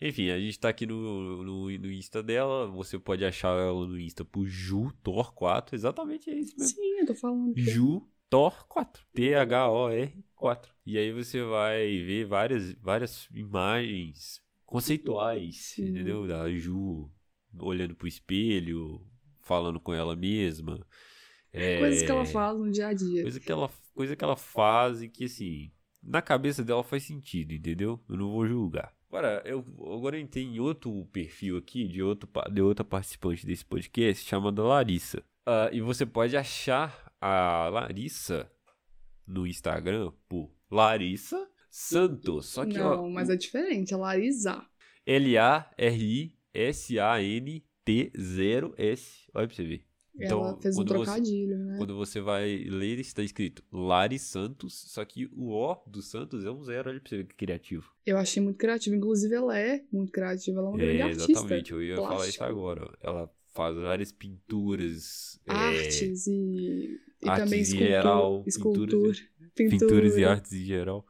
Enfim, 0.00 0.30
a 0.30 0.38
gente 0.38 0.58
tá 0.60 0.68
aqui 0.68 0.86
no, 0.86 1.42
no, 1.42 1.70
no 1.70 1.92
Insta 1.92 2.22
dela. 2.22 2.68
Você 2.68 2.98
pode 2.98 3.24
achar 3.24 3.48
ela 3.58 3.84
no 3.86 3.98
Insta 3.98 4.24
por 4.24 4.46
Jutor4. 4.46 5.72
Exatamente 5.72 6.30
é 6.30 6.34
isso 6.34 6.54
mesmo. 6.56 6.76
Sim, 6.76 7.00
eu 7.00 7.06
tô 7.06 7.14
falando. 7.16 7.52
que 7.52 7.68
é. 7.68 7.74
Jutor4. 7.74 9.00
T-H-O-R-4. 9.12 10.68
E 10.86 10.96
aí 10.96 11.12
você 11.12 11.42
vai 11.42 11.98
ver 11.98 12.26
várias, 12.26 12.72
várias 12.74 13.28
imagens 13.34 14.40
conceituais, 14.64 15.56
Sim. 15.56 15.88
entendeu? 15.88 16.28
Da 16.28 16.48
Ju 16.48 17.10
olhando 17.60 17.94
pro 17.94 18.08
espelho, 18.08 19.00
falando 19.40 19.80
com 19.80 19.94
ela 19.94 20.14
mesma. 20.14 20.84
É, 21.52 21.78
Coisas 21.78 22.02
que 22.02 22.10
ela 22.10 22.24
faz 22.24 22.58
no 22.58 22.70
dia 22.70 22.88
a 22.88 22.92
dia. 22.92 23.22
Coisa 23.22 23.40
que 23.40 23.52
ela, 23.52 23.70
coisa 23.94 24.16
que 24.16 24.24
ela 24.24 24.36
faz 24.36 25.02
e 25.02 25.08
que, 25.08 25.24
assim, 25.24 25.70
na 26.02 26.20
cabeça 26.20 26.62
dela 26.62 26.84
faz 26.84 27.04
sentido, 27.04 27.52
entendeu? 27.52 28.00
Eu 28.08 28.16
não 28.16 28.30
vou 28.30 28.46
julgar. 28.46 28.92
Agora, 29.08 29.42
eu, 29.46 29.64
agora 29.94 30.16
eu 30.16 30.20
entrei 30.20 30.44
em 30.44 30.60
outro 30.60 31.06
perfil 31.06 31.56
aqui, 31.56 31.88
de, 31.88 32.02
outro, 32.02 32.28
de 32.52 32.60
outra 32.60 32.84
participante 32.84 33.46
desse 33.46 33.64
podcast, 33.64 34.28
chamada 34.28 34.62
Larissa. 34.62 35.22
Ah, 35.46 35.70
e 35.72 35.80
você 35.80 36.04
pode 36.04 36.36
achar 36.36 37.10
a 37.18 37.68
Larissa 37.72 38.50
no 39.26 39.46
Instagram 39.46 40.12
por 40.28 40.50
Larissa 40.70 41.48
Santos. 41.70 42.46
Só 42.46 42.66
que, 42.66 42.76
Não, 42.76 43.10
mas 43.10 43.30
é 43.30 43.36
diferente. 43.36 43.94
É 43.94 43.96
Larisa. 43.96 44.62
L-A-R-I-S-A-N-T-0-S. 46.54 49.28
Olha 49.34 49.46
pra 49.46 49.56
você 49.56 49.64
ver. 49.64 49.84
ela 50.20 50.60
fez 50.60 50.74
um 50.74 50.78
quando 50.80 50.88
você- 50.88 50.94
trocadilho, 51.04 51.58
né? 51.58 51.76
quando 51.78 51.96
você 51.96 52.20
vai 52.20 52.64
ler, 52.68 52.98
está 52.98 53.22
escrito 53.22 53.62
Lari 53.72 54.18
Santos, 54.18 54.74
só 54.90 55.04
que 55.04 55.26
o 55.32 55.50
O 55.52 55.76
do 55.86 56.02
Santos 56.02 56.44
é 56.44 56.50
um 56.50 56.62
zero, 56.64 56.90
olha 56.90 56.98
pra 57.00 57.08
você 57.08 57.18
ver 57.18 57.26
que 57.26 57.36
criativo. 57.36 57.92
Eu 58.04 58.18
achei 58.18 58.42
muito 58.42 58.56
criativo. 58.56 58.96
Inclusive, 58.96 59.32
ela 59.34 59.56
é 59.58 59.84
muito 59.92 60.10
criativa. 60.10 60.58
Ela 60.58 60.68
é 60.68 60.70
uma 60.70 60.78
grande 60.78 60.98
É, 60.98 61.02
artista. 61.02 61.30
exatamente, 61.32 61.72
eu 61.72 61.82
ia 61.82 61.96
falar 61.96 62.14
isso 62.26 62.38
plástico. 62.38 62.44
agora. 62.44 62.98
Ela 63.00 63.30
faz 63.54 63.76
várias 63.76 64.10
pinturas, 64.12 65.40
é, 65.46 65.52
Artes 65.52 66.26
e, 66.26 66.98
e 67.22 67.28
artes 67.28 67.44
também 67.44 67.58
em 67.60 67.62
escultura. 67.62 67.88
geral, 67.90 68.44
escultura, 68.46 68.86
pinturas 68.86 69.22
pintura. 69.54 69.78
pinturas 69.88 70.16
e 70.16 70.24
artes 70.24 70.52
em 70.52 70.64
geral. 70.64 71.06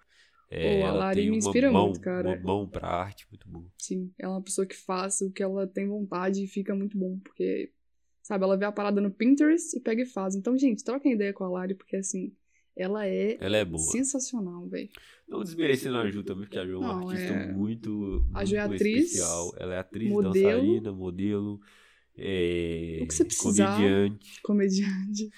É, 0.50 0.80
Pô, 0.80 0.87
a 0.87 0.92
Lari 0.92 1.30
me 1.30 1.37
inspira 1.37 1.70
mão, 1.70 1.87
muito, 1.88 2.00
cara. 2.00 2.28
uma 2.28 2.37
mão 2.40 2.66
pra 2.68 2.88
arte 2.88 3.26
muito 3.30 3.46
bom. 3.48 3.64
Sim, 3.76 4.11
ela 4.18 4.32
é 4.32 4.37
uma 4.37 4.42
pessoa 4.42 4.66
que 4.66 4.74
faz 4.76 5.20
o 5.20 5.30
que 5.30 5.42
ela 5.42 5.66
tem 5.66 5.87
vontade 5.87 6.42
e 6.42 6.46
fica 6.46 6.74
muito 6.74 6.96
bom. 6.96 7.18
Porque, 7.18 7.70
sabe, 8.22 8.44
ela 8.44 8.56
vê 8.56 8.64
a 8.64 8.72
parada 8.72 9.00
no 9.00 9.11
Pinterest 9.11 9.76
e 9.76 9.80
pega 9.80 10.02
e 10.02 10.06
faz. 10.06 10.34
Então, 10.34 10.56
gente, 10.56 10.82
troquem 10.82 11.12
ideia 11.12 11.32
com 11.32 11.44
a 11.44 11.48
Lari, 11.50 11.74
porque 11.74 11.96
assim. 11.96 12.32
ela 12.74 13.06
é 13.06 13.37
Ela 13.40 13.58
é 13.58 13.64
boa. 13.64 13.82
sensacional, 13.82 14.66
velho. 14.68 14.88
Não 15.28 15.42
desmerecendo 15.42 15.98
a 15.98 16.11
Ju 16.11 16.22
também, 16.22 16.44
porque 16.44 16.58
a 16.58 16.64
Ju 16.64 16.72
é 16.76 16.78
uma 16.78 16.88
Não, 16.94 17.08
artista 17.08 17.32
é- 17.34 17.52
muito, 17.52 18.26
A 18.32 18.44
Ju 18.46 18.56
é 18.56 18.66
muito 18.66 18.76
atriz, 18.76 19.04
especial. 19.12 19.52
Ela 19.58 19.74
é 19.74 19.78
atriz, 19.78 20.11
modelo. 20.11 20.32
dançarina, 20.32 20.92
modelo, 20.92 21.61
é, 22.16 23.00
O 23.02 23.06
que 23.06 23.14
você 23.14 23.24
precisar. 23.26 23.74
comediante. 23.76 24.40
Comediante. 24.42 25.30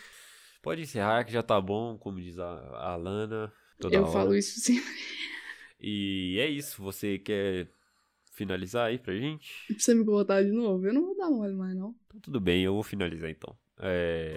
Pode 0.62 0.82
encerrar 0.82 1.24
que 1.24 1.32
já 1.32 1.42
tá 1.42 1.60
bom, 1.60 1.98
como 1.98 2.20
diz 2.20 2.38
a, 2.38 2.44
a 2.46 2.92
Alana. 2.92 3.52
Toda 3.80 3.96
Eu 3.96 4.02
hora. 4.02 4.12
falo 4.12 4.34
isso 4.36 4.60
sempre. 4.60 4.84
E 5.82 6.36
é 6.38 6.46
isso. 6.46 6.82
Você 6.82 7.18
quer 7.18 7.66
finalizar 8.32 8.88
aí 8.88 8.98
pra 8.98 9.14
gente? 9.16 9.50
Pra 9.66 9.78
você 9.78 9.94
me 9.94 10.04
cortar 10.04 10.44
de 10.44 10.50
novo, 10.52 10.86
eu 10.86 10.92
não 10.92 11.06
vou 11.06 11.16
dar 11.16 11.30
mole 11.30 11.54
mais, 11.54 11.74
não. 11.74 11.94
Então, 12.06 12.20
tudo 12.20 12.38
bem, 12.38 12.62
eu 12.62 12.74
vou 12.74 12.82
finalizar 12.82 13.30
então. 13.30 13.56
É... 13.78 14.34